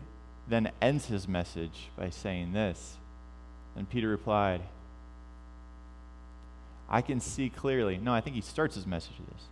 then 0.48 0.70
ends 0.82 1.06
his 1.06 1.28
message 1.28 1.88
by 1.96 2.10
saying 2.10 2.52
this. 2.52 2.96
And 3.76 3.88
Peter 3.88 4.08
replied, 4.08 4.60
I 6.88 7.00
can 7.00 7.20
see 7.20 7.48
clearly. 7.48 7.96
No, 7.96 8.12
I 8.12 8.20
think 8.20 8.36
he 8.36 8.42
starts 8.42 8.74
his 8.74 8.86
message 8.86 9.14
with 9.18 9.30
this. 9.30 9.44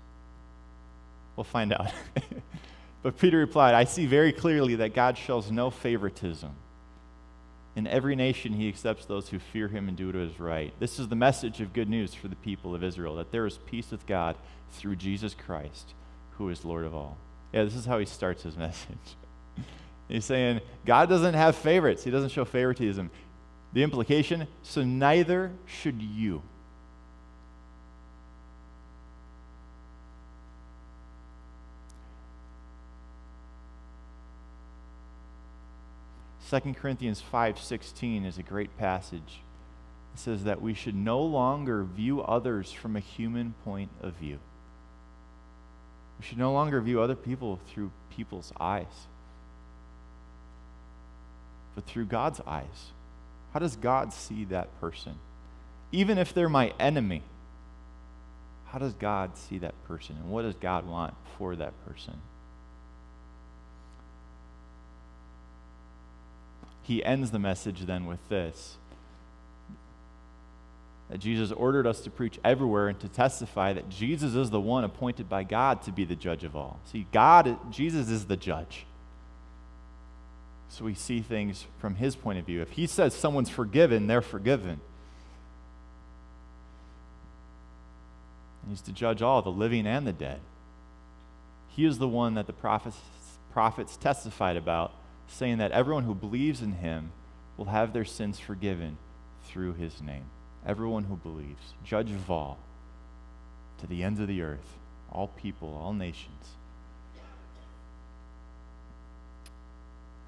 We'll 1.37 1.45
find 1.45 1.73
out. 1.73 1.93
but 3.03 3.19
Peter 3.19 3.39
replied, 3.39 3.75
I 3.75 3.85
see 3.85 4.07
very 4.07 4.33
clearly 4.33 4.77
that 4.77 4.95
God 4.95 5.17
shows 5.17 5.51
no 5.51 5.71
favoritism. 5.71 6.51
In 7.75 7.87
every 7.87 8.15
nation, 8.17 8.53
he 8.53 8.69
accepts 8.69 9.07
those 9.07 9.31
who 9.31 9.39
fear 9.39 9.69
him 9.69 9.89
and 9.89 9.97
do 9.97 10.07
what 10.07 10.17
is 10.17 10.39
right. 10.39 10.75
This 10.79 10.99
is 10.99 11.09
the 11.09 11.17
message 11.17 11.61
of 11.61 11.73
good 11.73 11.89
news 11.89 12.13
for 12.13 12.29
the 12.29 12.37
people 12.37 12.75
of 12.75 12.85
Israel 12.85 13.17
that 13.17 13.33
there 13.33 13.47
is 13.47 13.59
peace 13.65 13.91
with 13.91 14.07
God 14.07 14.37
through 14.73 14.97
Jesus 14.97 15.35
Christ, 15.35 15.95
who 16.33 16.51
is 16.51 16.65
Lord 16.65 16.85
of 16.85 16.95
all. 16.95 17.17
Yeah, 17.53 17.65
this 17.65 17.75
is 17.75 17.87
how 17.87 17.99
he 17.99 18.05
starts 18.05 18.43
his 18.43 18.57
message. 18.59 19.17
He's 20.09 20.27
saying, 20.27 20.61
God 20.85 21.09
doesn't 21.09 21.35
have 21.35 21.57
favorites, 21.57 22.05
he 22.05 22.11
doesn't 22.11 22.31
show 22.31 22.45
favoritism. 22.45 23.11
The 23.73 23.83
implication, 23.83 24.47
so 24.63 24.85
neither 24.85 25.51
should 25.65 26.03
you. 26.03 26.43
2 36.53 36.75
Corinthians 36.75 37.23
5:16 37.23 38.27
is 38.27 38.37
a 38.37 38.43
great 38.43 38.77
passage. 38.77 39.41
It 40.13 40.19
says 40.19 40.45
that 40.45 40.61
we 40.61 40.75
should 40.75 40.95
no 40.95 41.23
longer 41.23 41.83
view 41.83 42.21
others 42.21 42.71
from 42.71 42.95
a 42.95 43.01
human 43.01 43.55
point 43.65 43.91
of 44.03 44.13
view. 44.17 44.39
We 46.19 46.27
should 46.27 46.37
no 46.37 46.53
longer 46.53 46.83
view 46.83 47.01
other 47.01 47.15
people 47.15 47.59
through 47.69 47.91
people's 48.11 48.53
eyes, 48.61 49.07
but 51.75 51.87
through 51.87 52.05
God's 52.05 52.43
eyes. 52.47 52.93
How 53.55 53.61
does 53.61 53.77
God 53.77 54.13
see 54.13 54.45
that 54.45 54.79
person? 54.79 55.15
Even 55.91 56.19
if 56.19 56.35
they're 56.35 56.51
my 56.51 56.75
enemy, 56.79 57.23
how 58.67 58.79
does 58.79 58.93
God 58.93 59.39
see 59.39 59.57
that 59.57 59.83
person? 59.85 60.17
And 60.17 60.31
what 60.31 60.43
does 60.43 60.57
God 60.57 60.87
want 60.87 61.15
for 61.39 61.57
that 61.57 61.73
person? 61.87 62.21
He 66.83 67.05
ends 67.05 67.31
the 67.31 67.39
message 67.39 67.83
then 67.83 68.07
with 68.07 68.29
this 68.29 68.77
that 71.13 71.19
Jesus 71.19 71.53
ordered 71.53 71.87
us 71.87 72.01
to 72.01 72.11
preach 72.11 72.39
everywhere 72.43 72.89
and 72.89 72.99
to 73.01 73.07
testify 73.07 73.75
that 73.75 73.91
Jesus 73.91 74.35
is 74.35 74.49
the 74.49 74.59
one 74.59 74.83
appointed 74.83 75.29
by 75.29 75.45
God 75.45 75.83
to 75.83 75.93
be 75.93 76.07
the 76.07 76.17
judge 76.17 76.43
of 76.43 76.57
all. 76.57 76.81
See, 76.91 77.07
God, 77.13 77.59
Jesus 77.71 78.09
is 78.09 78.25
the 78.25 78.37
judge. 78.37 78.87
So 80.71 80.87
we 80.87 80.95
see 80.95 81.21
things 81.21 81.67
from 81.81 81.97
his 81.97 82.17
point 82.17 82.39
of 82.39 82.47
view. 82.47 82.63
If 82.63 82.71
he 82.71 82.87
says 82.87 83.13
someone's 83.13 83.51
forgiven, 83.51 84.07
they're 84.07 84.23
forgiven. 84.23 84.81
he's 88.71 88.81
to 88.81 88.93
judge 88.93 89.21
all, 89.21 89.43
the 89.43 89.51
living 89.51 89.87
and 89.87 90.07
the 90.07 90.15
dead. 90.15 90.41
He 91.69 91.85
is 91.85 91.99
the 91.99 92.09
one 92.09 92.37
that 92.37 92.47
the 92.47 92.55
prophets, 92.55 92.97
prophets 93.53 93.99
testified 93.99 94.57
about 94.57 94.95
saying 95.29 95.59
that 95.59 95.73
everyone 95.73 96.05
who 96.05 96.15
believes 96.15 96.63
in 96.63 96.73
him 96.73 97.13
will 97.57 97.67
have 97.67 97.93
their 97.93 98.05
sins 98.05 98.39
forgiven 98.39 98.97
through 99.45 99.75
his 99.75 100.01
name. 100.01 100.25
Everyone 100.67 101.05
who 101.05 101.17
believes, 101.17 101.75
judge 101.85 102.11
of 102.11 102.31
all, 102.31 102.59
to 103.79 103.87
the 103.87 104.03
ends 104.03 104.21
of 104.21 104.29
the 104.29 104.43
earth, 104.43 104.79
all 105.11 105.29
people, 105.29 105.81
all 105.83 105.93
nations. 105.93 106.55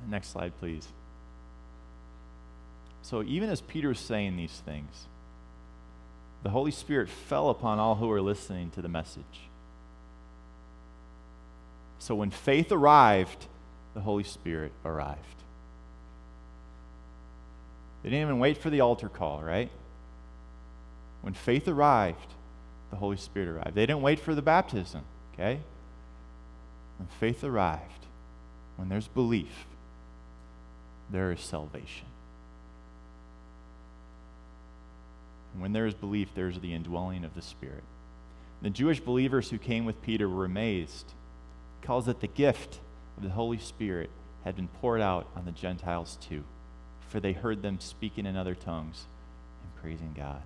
Next 0.09 0.29
slide, 0.29 0.53
please. 0.59 0.87
So, 3.03 3.23
even 3.23 3.49
as 3.51 3.61
Peter 3.61 3.89
was 3.89 3.99
saying 3.99 4.37
these 4.37 4.63
things, 4.65 5.07
the 6.43 6.51
Holy 6.51 6.71
Spirit 6.71 7.09
fell 7.09 7.49
upon 7.49 7.79
all 7.79 7.95
who 7.95 8.09
were 8.09 8.21
listening 8.21 8.71
to 8.73 8.83
the 8.83 8.89
message. 8.89 9.49
So, 11.99 12.15
when 12.15 12.31
faith 12.31 12.71
arrived, 12.71 13.47
the 13.95 14.01
Holy 14.01 14.25
Spirit 14.25 14.73
arrived. 14.85 15.19
They 18.03 18.11
didn't 18.11 18.23
even 18.23 18.39
wait 18.39 18.59
for 18.59 18.69
the 18.69 18.81
altar 18.81 19.09
call, 19.09 19.43
right? 19.43 19.71
When 21.23 21.33
faith 21.33 21.69
arrived, 21.69 22.35
the 22.91 22.97
Holy 22.97 23.17
Spirit 23.17 23.49
arrived. 23.49 23.75
They 23.75 23.87
didn't 23.87 24.03
wait 24.03 24.21
for 24.21 24.35
the 24.35 24.43
baptism, 24.43 25.03
okay? 25.33 25.61
When 26.99 27.09
faith 27.19 27.43
arrived, 27.43 28.07
when 28.77 28.89
there's 28.89 29.09
belief, 29.09 29.67
there 31.11 31.33
is 31.33 31.41
salvation. 31.41 32.07
And 35.55 35.63
when 35.63 35.73
there 35.73 35.87
is 35.87 35.95
belief, 35.95 36.29
there's 36.35 36.59
the 36.59 36.75
indwelling 36.75 37.25
of 37.25 37.35
the 37.35 37.43
Spirit. 37.43 37.85
The 38.61 38.71
Jewish 38.71 39.01
believers 39.01 39.51
who 39.51 39.59
came 39.59 39.85
with 39.85 40.03
Peter 40.03 40.29
were 40.29 40.45
amazed. 40.45 41.07
He 41.81 41.87
calls 41.87 42.09
it 42.09 42.21
the 42.21 42.27
gift 42.27 42.81
of 43.17 43.23
the 43.23 43.31
Holy 43.31 43.59
Spirit 43.59 44.11
had 44.45 44.57
been 44.57 44.69
poured 44.69 45.01
out 45.01 45.27
on 45.37 45.45
the 45.45 45.53
Gentiles 45.53 46.19
too, 46.21 46.45
for 47.09 47.21
they 47.21 47.33
heard 47.33 47.63
them 47.63 47.81
speaking 47.81 48.27
in 48.27 48.37
other 48.37 48.55
tongues 48.55 49.05
and 49.63 49.83
praising 49.83 50.15
God. 50.17 50.43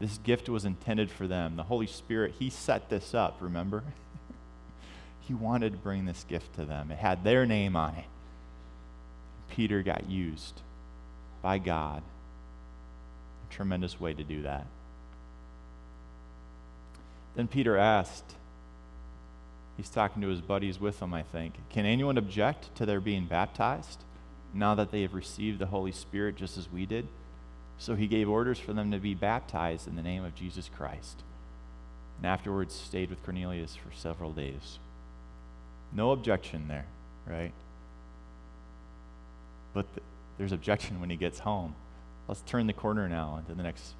This 0.00 0.18
gift 0.18 0.48
was 0.48 0.64
intended 0.64 1.10
for 1.10 1.28
them. 1.28 1.54
The 1.56 1.62
Holy 1.62 1.86
Spirit, 1.86 2.34
He 2.38 2.50
set 2.50 2.88
this 2.88 3.14
up, 3.14 3.36
remember? 3.40 3.84
he 5.20 5.32
wanted 5.32 5.72
to 5.72 5.78
bring 5.78 6.06
this 6.06 6.24
gift 6.28 6.54
to 6.56 6.64
them. 6.64 6.90
It 6.90 6.98
had 6.98 7.22
their 7.22 7.46
name 7.46 7.76
on 7.76 7.94
it. 7.94 8.04
Peter 9.50 9.82
got 9.82 10.10
used 10.10 10.60
by 11.40 11.58
God. 11.58 12.02
A 13.48 13.54
tremendous 13.54 14.00
way 14.00 14.12
to 14.12 14.24
do 14.24 14.42
that. 14.42 14.66
Then 17.36 17.46
Peter 17.46 17.76
asked, 17.76 18.24
He's 19.76 19.88
talking 19.88 20.22
to 20.22 20.28
his 20.28 20.40
buddies 20.40 20.78
with 20.78 21.00
him, 21.00 21.14
I 21.14 21.22
think. 21.22 21.54
Can 21.70 21.86
anyone 21.86 22.18
object 22.18 22.74
to 22.76 22.86
their 22.86 23.00
being 23.00 23.26
baptized 23.26 24.04
now 24.52 24.74
that 24.74 24.90
they 24.90 25.02
have 25.02 25.14
received 25.14 25.58
the 25.58 25.66
Holy 25.66 25.92
Spirit 25.92 26.36
just 26.36 26.58
as 26.58 26.70
we 26.70 26.86
did? 26.86 27.08
So 27.78 27.94
he 27.94 28.06
gave 28.06 28.28
orders 28.28 28.58
for 28.58 28.72
them 28.72 28.90
to 28.92 28.98
be 28.98 29.14
baptized 29.14 29.88
in 29.88 29.96
the 29.96 30.02
name 30.02 30.24
of 30.24 30.34
Jesus 30.34 30.70
Christ. 30.76 31.22
And 32.18 32.26
afterwards 32.26 32.74
stayed 32.74 33.10
with 33.10 33.24
Cornelius 33.24 33.74
for 33.74 33.92
several 33.96 34.32
days. 34.32 34.78
No 35.92 36.12
objection 36.12 36.68
there, 36.68 36.86
right? 37.26 37.52
But 39.74 39.92
th- 39.94 40.04
there's 40.38 40.52
objection 40.52 41.00
when 41.00 41.10
he 41.10 41.16
gets 41.16 41.40
home. 41.40 41.74
Let's 42.28 42.42
turn 42.42 42.66
the 42.66 42.72
corner 42.72 43.08
now 43.08 43.38
into 43.38 43.54
the 43.54 43.62
next 43.62 43.94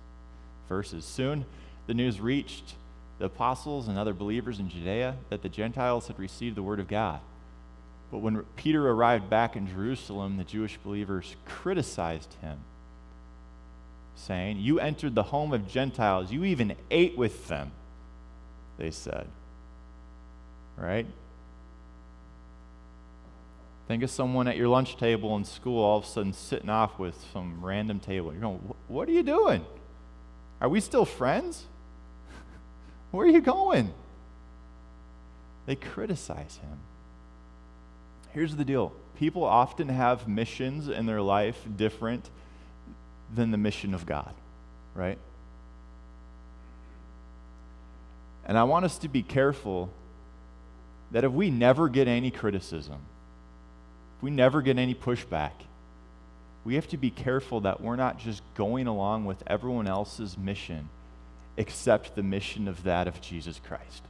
verses. 0.68 1.04
Soon 1.04 1.44
the 1.86 1.94
news 1.94 2.20
reached 2.20 2.74
the 3.22 3.26
apostles 3.26 3.86
and 3.86 3.96
other 3.96 4.12
believers 4.12 4.58
in 4.58 4.68
Judea 4.68 5.14
that 5.30 5.42
the 5.42 5.48
Gentiles 5.48 6.08
had 6.08 6.18
received 6.18 6.56
the 6.56 6.62
word 6.62 6.80
of 6.80 6.88
God. 6.88 7.20
But 8.10 8.18
when 8.18 8.42
Peter 8.56 8.90
arrived 8.90 9.30
back 9.30 9.54
in 9.54 9.68
Jerusalem, 9.68 10.38
the 10.38 10.44
Jewish 10.44 10.76
believers 10.78 11.36
criticized 11.46 12.34
him, 12.40 12.58
saying, 14.16 14.58
You 14.58 14.80
entered 14.80 15.14
the 15.14 15.22
home 15.22 15.52
of 15.52 15.68
Gentiles. 15.68 16.32
You 16.32 16.42
even 16.42 16.74
ate 16.90 17.16
with 17.16 17.46
them, 17.46 17.70
they 18.76 18.90
said. 18.90 19.28
Right? 20.76 21.06
Think 23.86 24.02
of 24.02 24.10
someone 24.10 24.48
at 24.48 24.56
your 24.56 24.66
lunch 24.66 24.96
table 24.96 25.36
in 25.36 25.44
school 25.44 25.80
all 25.80 25.98
of 25.98 26.04
a 26.04 26.08
sudden 26.08 26.32
sitting 26.32 26.70
off 26.70 26.98
with 26.98 27.24
some 27.32 27.64
random 27.64 28.00
table. 28.00 28.32
You're 28.32 28.40
going, 28.40 28.74
What 28.88 29.08
are 29.08 29.12
you 29.12 29.22
doing? 29.22 29.64
Are 30.60 30.68
we 30.68 30.80
still 30.80 31.04
friends? 31.04 31.66
Where 33.12 33.26
are 33.26 33.30
you 33.30 33.42
going? 33.42 33.92
They 35.66 35.76
criticize 35.76 36.58
him. 36.60 36.78
Here's 38.32 38.56
the 38.56 38.64
deal 38.64 38.92
people 39.16 39.44
often 39.44 39.88
have 39.88 40.26
missions 40.26 40.88
in 40.88 41.06
their 41.06 41.22
life 41.22 41.64
different 41.76 42.28
than 43.32 43.50
the 43.52 43.58
mission 43.58 43.94
of 43.94 44.04
God, 44.06 44.34
right? 44.94 45.18
And 48.44 48.58
I 48.58 48.64
want 48.64 48.84
us 48.84 48.98
to 48.98 49.08
be 49.08 49.22
careful 49.22 49.90
that 51.12 51.22
if 51.22 51.30
we 51.30 51.50
never 51.50 51.88
get 51.88 52.08
any 52.08 52.30
criticism, 52.30 52.98
if 54.16 54.22
we 54.22 54.30
never 54.30 54.62
get 54.62 54.78
any 54.78 54.94
pushback, 54.94 55.52
we 56.64 56.74
have 56.74 56.88
to 56.88 56.96
be 56.96 57.10
careful 57.10 57.60
that 57.60 57.80
we're 57.80 57.96
not 57.96 58.18
just 58.18 58.42
going 58.54 58.86
along 58.86 59.26
with 59.26 59.42
everyone 59.46 59.86
else's 59.86 60.36
mission 60.38 60.88
except 61.56 62.14
the 62.14 62.22
mission 62.22 62.68
of 62.68 62.84
that 62.84 63.06
of 63.06 63.20
Jesus 63.20 63.60
Christ. 63.66 64.02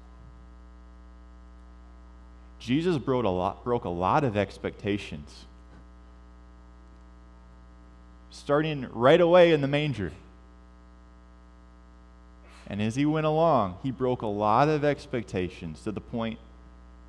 Jesus 2.59 2.97
broke 2.97 3.25
a 3.25 3.29
lot, 3.29 3.65
broke 3.65 3.85
a 3.85 3.89
lot 3.89 4.23
of 4.23 4.37
expectations, 4.37 5.47
starting 8.31 8.89
right 8.93 9.21
away 9.21 9.53
in 9.53 9.61
the 9.61 9.69
manger. 9.69 10.13
And 12.69 12.81
as 12.81 12.95
he 12.95 13.05
went 13.05 13.27
along, 13.27 13.79
he 13.83 13.91
broke 13.91 14.23
a 14.23 14.29
lot 14.29 14.69
of 14.69 14.85
expectations 14.85 15.83
to 15.83 15.91
the 15.91 16.01
point 16.01 16.39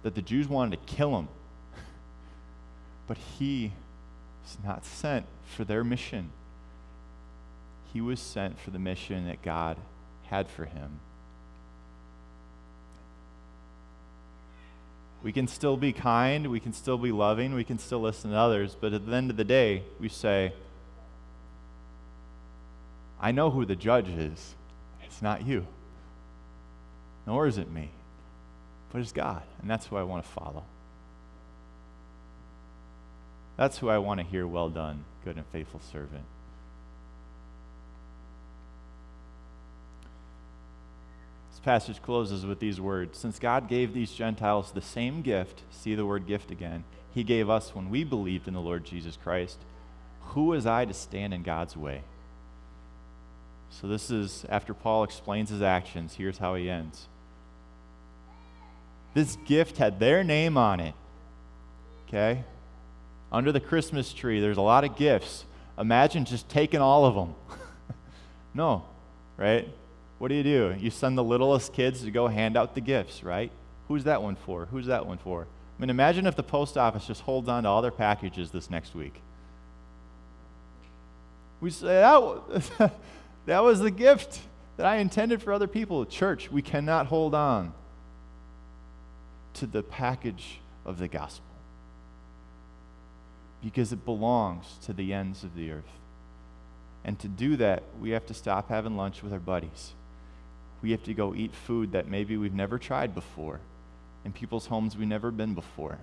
that 0.02 0.15
the 0.15 0.22
Jews 0.22 0.48
wanted 0.48 0.80
to 0.86 0.93
kill 0.96 1.17
him. 1.17 1.28
But 3.08 3.17
he 3.17 3.74
was 4.43 4.58
not 4.65 4.86
sent 4.86 5.26
for 5.46 5.63
their 5.63 5.84
mission. 5.84 6.32
He 7.93 8.02
was 8.02 8.19
sent 8.19 8.60
for 8.60 8.72
the 8.72 8.80
mission 8.80 9.28
that 9.28 9.41
God 9.41 9.78
had 10.28 10.50
for 10.50 10.66
him. 10.66 11.00
We 15.24 15.32
can 15.32 15.48
still 15.48 15.78
be 15.78 15.94
kind, 15.94 16.48
we 16.48 16.60
can 16.60 16.74
still 16.74 16.98
be 16.98 17.12
loving, 17.14 17.54
we 17.54 17.64
can 17.64 17.80
still 17.80 18.02
listen 18.02 18.32
to 18.32 18.38
others, 18.38 18.76
but 18.80 18.92
at 18.92 19.06
the 19.06 19.14
end 19.14 19.32
of 19.32 19.38
the 19.38 19.46
day, 19.46 19.84
we 20.00 20.10
say, 20.10 20.54
I 23.22 23.32
know 23.32 23.50
who 23.50 23.66
the 23.66 23.76
judge 23.76 24.10
is. 24.10 24.56
It's 25.06 25.22
not 25.22 25.46
you, 25.46 25.66
nor 27.26 27.48
is 27.48 27.58
it 27.58 27.72
me, 27.72 27.92
but 28.92 29.00
it's 29.00 29.14
God, 29.14 29.44
and 29.62 29.70
that's 29.70 29.86
who 29.86 29.96
I 29.96 30.04
want 30.04 30.26
to 30.26 30.30
follow. 30.30 30.66
That's 33.56 33.78
who 33.78 33.88
I 33.88 34.00
want 34.00 34.20
to 34.20 34.26
hear, 34.26 34.46
well 34.46 34.70
done, 34.70 35.06
good 35.24 35.38
and 35.38 35.46
faithful 35.46 35.80
servant. 35.92 36.26
Passage 41.63 42.02
closes 42.02 42.45
with 42.45 42.60
these 42.60 42.80
words 42.80 43.17
Since 43.17 43.39
God 43.39 43.67
gave 43.67 43.93
these 43.93 44.12
Gentiles 44.12 44.71
the 44.71 44.82
same 44.82 45.21
gift, 45.21 45.62
see 45.71 45.95
the 45.95 46.06
word 46.06 46.28
gift 46.28 46.52
again, 46.52 46.84
He 47.13 47.23
gave 47.23 47.49
us 47.49 47.73
when 47.73 47.89
we 47.89 48.04
believed 48.04 48.47
in 48.47 48.54
the 48.54 48.62
Lord 48.62 48.84
Jesus 48.86 49.17
Christ. 49.21 49.58
Who 50.28 50.45
was 50.45 50.65
I 50.65 50.86
to 50.86 50.93
stand 50.93 51.34
in 51.34 51.43
God's 51.43 51.76
way? 51.76 52.02
So, 53.69 53.88
this 53.88 54.12
is 54.12 54.45
after 54.49 54.73
Paul 54.73 55.04
explains 55.04 55.49
his 55.49 55.62
actions. 55.62 56.13
Here's 56.13 56.38
how 56.38 56.54
he 56.56 56.69
ends. 56.69 57.08
This 59.13 59.36
gift 59.47 59.78
had 59.78 59.99
their 59.99 60.23
name 60.23 60.58
on 60.58 60.80
it. 60.80 60.93
Okay? 62.08 62.43
Under 63.32 63.52
the 63.52 63.60
Christmas 63.60 64.13
tree, 64.13 64.39
there's 64.39 64.58
a 64.58 64.62
lot 64.62 64.84
of 64.84 64.95
gifts. 64.95 65.45
Imagine 65.78 66.26
just 66.26 66.47
taking 66.49 66.82
all 66.82 67.06
of 67.06 67.15
them. 67.15 67.36
no, 68.54 68.84
right? 69.38 69.67
What 70.19 70.30
do 70.30 70.36
you 70.36 70.43
do? 70.43 70.76
You 70.80 70.89
send 70.89 71.17
the 71.17 71.23
littlest 71.23 71.73
kids 71.73 72.02
to 72.04 72.12
go 72.12 72.28
hand 72.28 72.56
out 72.56 72.76
the 72.76 72.82
gifts, 72.82 73.23
right? 73.23 73.52
Who's 73.88 74.06
that 74.06 74.21
one 74.21 74.36
for? 74.36 74.65
Who's 74.65 74.86
that 74.86 75.06
one 75.06 75.17
for? 75.17 75.43
I 75.43 75.82
mean, 75.82 75.89
imagine 75.89 76.28
if 76.28 76.36
the 76.36 76.43
post 76.43 76.78
office 76.78 77.06
just 77.06 77.21
holds 77.21 77.49
on 77.49 77.63
to 77.63 77.69
all 77.69 77.82
their 77.82 77.91
packages 77.91 78.52
this 78.52 78.69
next 78.69 78.95
week. 78.95 79.21
We 81.60 81.69
say, 81.69 81.88
that, 81.88 82.91
that 83.45 83.63
was 83.63 83.80
the 83.80 83.91
gift 83.91 84.39
that 84.78 84.86
I 84.86 84.97
intended 84.97 85.41
for 85.41 85.54
other 85.54 85.67
people. 85.67 86.06
Church, 86.06 86.52
we 86.52 86.62
cannot 86.62 87.08
hold 87.08 87.34
on 87.34 87.73
to 89.56 89.67
the 89.67 89.84
package 89.84 90.60
of 90.86 90.99
the 90.99 91.08
gospel 91.08 91.45
because 93.63 93.93
it 93.93 94.04
belongs 94.04 94.65
to 94.86 94.93
the 94.93 95.13
ends 95.13 95.43
of 95.43 95.56
the 95.56 95.71
earth. 95.71 95.84
And 97.06 97.17
to 97.19 97.28
do 97.28 97.56
that, 97.58 97.84
we 97.99 98.12
have 98.12 98.26
to 98.28 98.34
stop 98.34 98.69
having 98.69 98.97
lunch 98.97 99.23
with 99.23 99.32
our 99.34 99.39
buddies. 99.39 99.93
We 100.84 100.91
have 100.91 101.04
to 101.04 101.13
go 101.13 101.34
eat 101.34 101.56
food 101.56 101.93
that 101.93 102.08
maybe 102.08 102.38
we've 102.38 102.54
never 102.54 102.78
tried 102.78 103.15
before, 103.15 103.62
in 104.26 104.34
people's 104.34 104.67
homes 104.67 104.96
we've 104.96 105.08
never 105.08 105.32
been 105.32 105.56
before. 105.56 105.98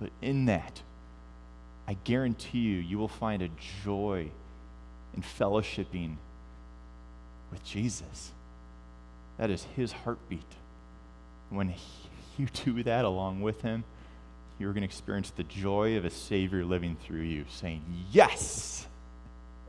But 0.00 0.10
in 0.20 0.46
that, 0.46 0.82
I 1.88 1.94
guarantee 2.04 2.58
you, 2.58 2.78
you 2.78 2.98
will 2.98 3.08
find 3.08 3.40
a 3.42 3.48
joy 3.84 4.28
in 5.14 5.22
fellowshipping 5.22 6.16
with 7.50 7.64
Jesus. 7.64 8.32
That 9.38 9.50
is 9.50 9.64
his 9.76 9.92
heartbeat. 9.92 10.40
When 11.50 11.68
he, 11.68 11.80
you 12.38 12.48
do 12.64 12.82
that 12.82 13.04
along 13.04 13.42
with 13.42 13.62
him, 13.62 13.84
you're 14.58 14.72
going 14.72 14.82
to 14.82 14.86
experience 14.86 15.30
the 15.30 15.44
joy 15.44 15.96
of 15.96 16.04
a 16.04 16.10
Savior 16.10 16.64
living 16.64 16.96
through 17.04 17.22
you, 17.22 17.44
saying, 17.48 17.82
Yes! 18.10 18.86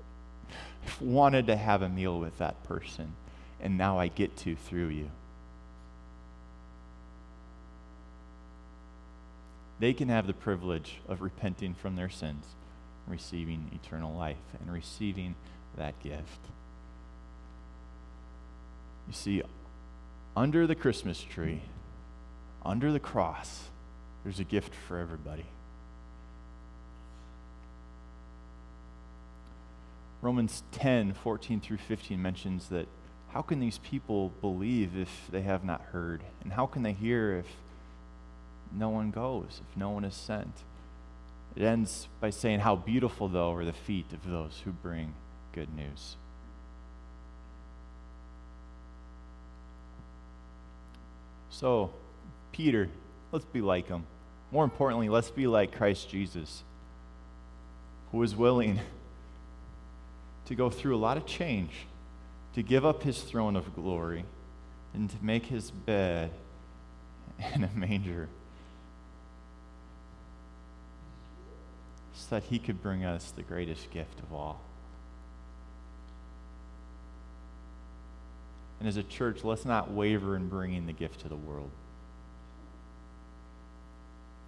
I've 0.83 1.01
wanted 1.01 1.47
to 1.47 1.55
have 1.55 1.81
a 1.81 1.89
meal 1.89 2.19
with 2.19 2.37
that 2.39 2.63
person, 2.63 3.13
and 3.61 3.77
now 3.77 3.97
I 3.97 4.07
get 4.07 4.35
to 4.37 4.55
through 4.55 4.89
you. 4.89 5.09
They 9.79 9.93
can 9.93 10.09
have 10.09 10.25
the 10.25 10.33
privilege 10.33 10.97
of 11.07 11.21
repenting 11.21 11.73
from 11.73 11.95
their 11.95 12.09
sins, 12.09 12.45
receiving 13.07 13.69
eternal 13.73 14.15
life, 14.15 14.37
and 14.59 14.71
receiving 14.71 15.35
that 15.77 16.01
gift. 16.01 16.39
You 19.07 19.13
see, 19.13 19.43
under 20.35 20.65
the 20.67 20.75
Christmas 20.75 21.21
tree, 21.21 21.61
under 22.65 22.91
the 22.91 22.99
cross, 22.99 23.65
there's 24.23 24.39
a 24.39 24.43
gift 24.43 24.73
for 24.73 24.97
everybody. 24.97 25.45
Romans 30.21 30.63
10, 30.71 31.13
14 31.13 31.61
through 31.61 31.77
15 31.77 32.21
mentions 32.21 32.69
that 32.69 32.87
how 33.37 33.43
can 33.43 33.59
these 33.59 33.77
people 33.77 34.31
believe 34.41 34.97
if 34.97 35.27
they 35.29 35.43
have 35.43 35.63
not 35.63 35.79
heard? 35.91 36.23
And 36.41 36.51
how 36.51 36.65
can 36.65 36.81
they 36.81 36.93
hear 36.93 37.33
if 37.33 37.45
no 38.73 38.89
one 38.89 39.11
goes, 39.11 39.61
if 39.69 39.77
no 39.77 39.91
one 39.91 40.03
is 40.05 40.15
sent? 40.15 40.63
It 41.55 41.61
ends 41.61 42.07
by 42.19 42.31
saying, 42.31 42.61
How 42.61 42.75
beautiful, 42.75 43.27
though, 43.27 43.53
are 43.53 43.63
the 43.63 43.73
feet 43.73 44.11
of 44.11 44.27
those 44.27 44.63
who 44.65 44.71
bring 44.71 45.13
good 45.53 45.67
news. 45.75 46.15
So, 51.51 51.91
Peter, 52.51 52.89
let's 53.31 53.45
be 53.45 53.61
like 53.61 53.87
him. 53.87 54.07
More 54.51 54.63
importantly, 54.63 55.09
let's 55.09 55.29
be 55.29 55.45
like 55.45 55.75
Christ 55.75 56.09
Jesus, 56.09 56.63
who 58.11 58.17
was 58.17 58.35
willing 58.35 58.79
to 60.45 60.55
go 60.55 60.71
through 60.71 60.95
a 60.95 60.97
lot 60.97 61.17
of 61.17 61.27
change, 61.27 61.85
to 62.57 62.63
give 62.63 62.83
up 62.83 63.03
his 63.03 63.21
throne 63.21 63.55
of 63.55 63.75
glory, 63.75 64.25
and 64.95 65.11
to 65.11 65.15
make 65.21 65.45
his 65.45 65.69
bed 65.69 66.31
in 67.53 67.63
a 67.63 67.69
manger 67.75 68.27
so 72.15 72.25
that 72.31 72.41
he 72.45 72.57
could 72.57 72.81
bring 72.81 73.05
us 73.05 73.29
the 73.35 73.43
greatest 73.43 73.91
gift 73.91 74.19
of 74.21 74.33
all. 74.33 74.59
And 78.79 78.89
as 78.89 78.97
a 78.97 79.03
church, 79.03 79.43
let's 79.43 79.63
not 79.63 79.91
waver 79.91 80.35
in 80.35 80.49
bringing 80.49 80.87
the 80.87 80.93
gift 80.93 81.19
to 81.19 81.29
the 81.29 81.35
world. 81.35 81.69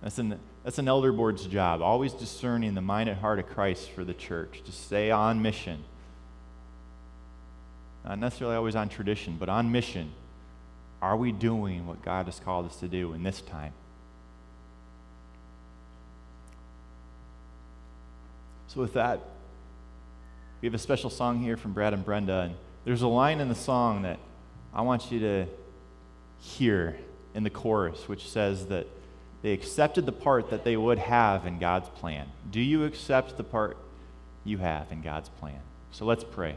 That's 0.02 0.18
an, 0.18 0.40
that's 0.64 0.80
an 0.80 0.88
elder 0.88 1.12
board's 1.12 1.46
job, 1.46 1.84
always 1.84 2.14
discerning 2.14 2.74
the 2.74 2.82
mind 2.82 3.08
and 3.08 3.20
heart 3.20 3.38
of 3.38 3.48
Christ 3.50 3.92
for 3.92 4.04
the 4.04 4.16
church, 4.16 4.64
to 4.66 4.72
stay 4.72 5.12
on 5.12 5.44
mission. 5.44 5.84
Not 8.10 8.18
necessarily 8.18 8.56
always 8.56 8.76
on 8.76 8.90
tradition, 8.90 9.38
but 9.40 9.50
on 9.50 9.72
mission. 9.72 10.12
Are 11.00 11.16
we 11.16 11.32
doing 11.32 11.86
what 11.86 12.02
God 12.02 12.26
has 12.26 12.40
called 12.40 12.66
us 12.66 12.76
to 12.78 12.88
do 12.88 13.14
in 13.14 13.22
this 13.22 13.40
time? 13.40 13.72
So, 18.68 18.82
with 18.82 18.94
that, 18.94 19.22
we 20.60 20.66
have 20.66 20.74
a 20.74 20.80
special 20.80 21.12
song 21.12 21.40
here 21.40 21.56
from 21.56 21.74
Brad 21.74 21.94
and 21.94 22.04
Brenda, 22.04 22.42
and 22.42 22.56
there's 22.84 23.04
a 23.04 23.08
line 23.08 23.40
in 23.42 23.48
the 23.48 23.56
song 23.56 24.02
that 24.02 24.18
I 24.74 24.82
want 24.82 25.12
you 25.12 25.20
to 25.20 25.46
hear 26.40 26.98
in 27.36 27.44
the 27.44 27.50
chorus, 27.52 28.08
which 28.08 28.28
says 28.28 28.66
that 28.68 28.88
they 29.44 29.54
accepted 29.54 30.08
the 30.08 30.12
part 30.12 30.50
that 30.50 30.64
they 30.64 30.76
would 30.76 30.98
have 30.98 31.46
in 31.46 31.60
God's 31.60 31.90
plan. 31.90 32.28
Do 32.50 32.60
you 32.60 32.86
accept 32.86 33.38
the 33.38 33.44
part 33.44 33.78
you 34.44 34.58
have 34.58 34.92
in 34.92 35.04
God's 35.04 35.30
plan? 35.30 35.60
So 35.92 36.06
let's 36.06 36.24
pray. 36.24 36.56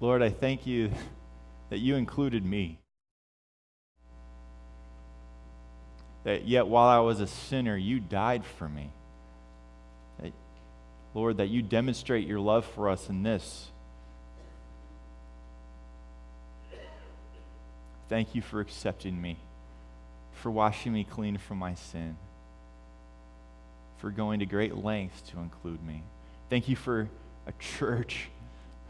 Lord, 0.00 0.22
I 0.22 0.30
thank 0.30 0.66
you 0.66 0.90
that 1.70 1.78
you 1.78 1.96
included 1.96 2.44
me. 2.44 2.78
That 6.24 6.46
yet 6.46 6.66
while 6.66 6.88
I 6.88 7.00
was 7.00 7.20
a 7.20 7.26
sinner, 7.26 7.76
you 7.76 8.00
died 8.00 8.44
for 8.44 8.68
me. 8.68 8.90
That, 10.20 10.32
Lord, 11.14 11.38
that 11.38 11.48
you 11.48 11.62
demonstrate 11.62 12.26
your 12.26 12.40
love 12.40 12.64
for 12.64 12.88
us 12.88 13.08
in 13.08 13.22
this 13.22 13.70
Thank 18.08 18.34
you 18.34 18.40
for 18.40 18.60
accepting 18.60 19.20
me, 19.20 19.36
for 20.32 20.50
washing 20.50 20.92
me 20.94 21.04
clean 21.04 21.36
from 21.36 21.58
my 21.58 21.74
sin, 21.74 22.16
for 23.98 24.10
going 24.10 24.40
to 24.40 24.46
great 24.46 24.76
lengths 24.76 25.20
to 25.30 25.38
include 25.38 25.84
me. 25.86 26.02
Thank 26.48 26.68
you 26.68 26.76
for 26.76 27.08
a 27.46 27.52
church 27.58 28.28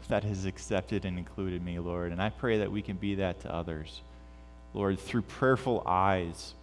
that 0.07 0.23
has 0.23 0.45
accepted 0.45 1.05
and 1.05 1.17
included 1.17 1.63
me, 1.63 1.79
Lord. 1.79 2.11
And 2.11 2.21
I 2.21 2.29
pray 2.29 2.59
that 2.59 2.71
we 2.71 2.81
can 2.81 2.97
be 2.97 3.15
that 3.15 3.41
to 3.41 3.53
others. 3.53 4.01
Lord, 4.73 4.99
through 4.99 5.23
prayerful 5.23 5.83
eyes, 5.85 6.53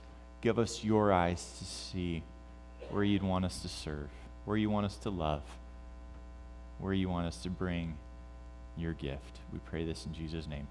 give 0.40 0.58
us 0.58 0.82
your 0.82 1.12
eyes 1.12 1.56
to 1.58 1.64
see 1.64 2.22
where 2.90 3.04
you'd 3.04 3.22
want 3.22 3.44
us 3.44 3.60
to 3.62 3.68
serve, 3.68 4.08
where 4.44 4.56
you 4.56 4.70
want 4.70 4.86
us 4.86 4.96
to 4.98 5.10
love, 5.10 5.42
where 6.78 6.92
you 6.92 7.08
want 7.08 7.26
us 7.26 7.36
to 7.38 7.50
bring 7.50 7.96
your 8.76 8.92
gift. 8.92 9.40
We 9.52 9.58
pray 9.66 9.84
this 9.84 10.06
in 10.06 10.14
Jesus' 10.14 10.46
name. 10.46 10.68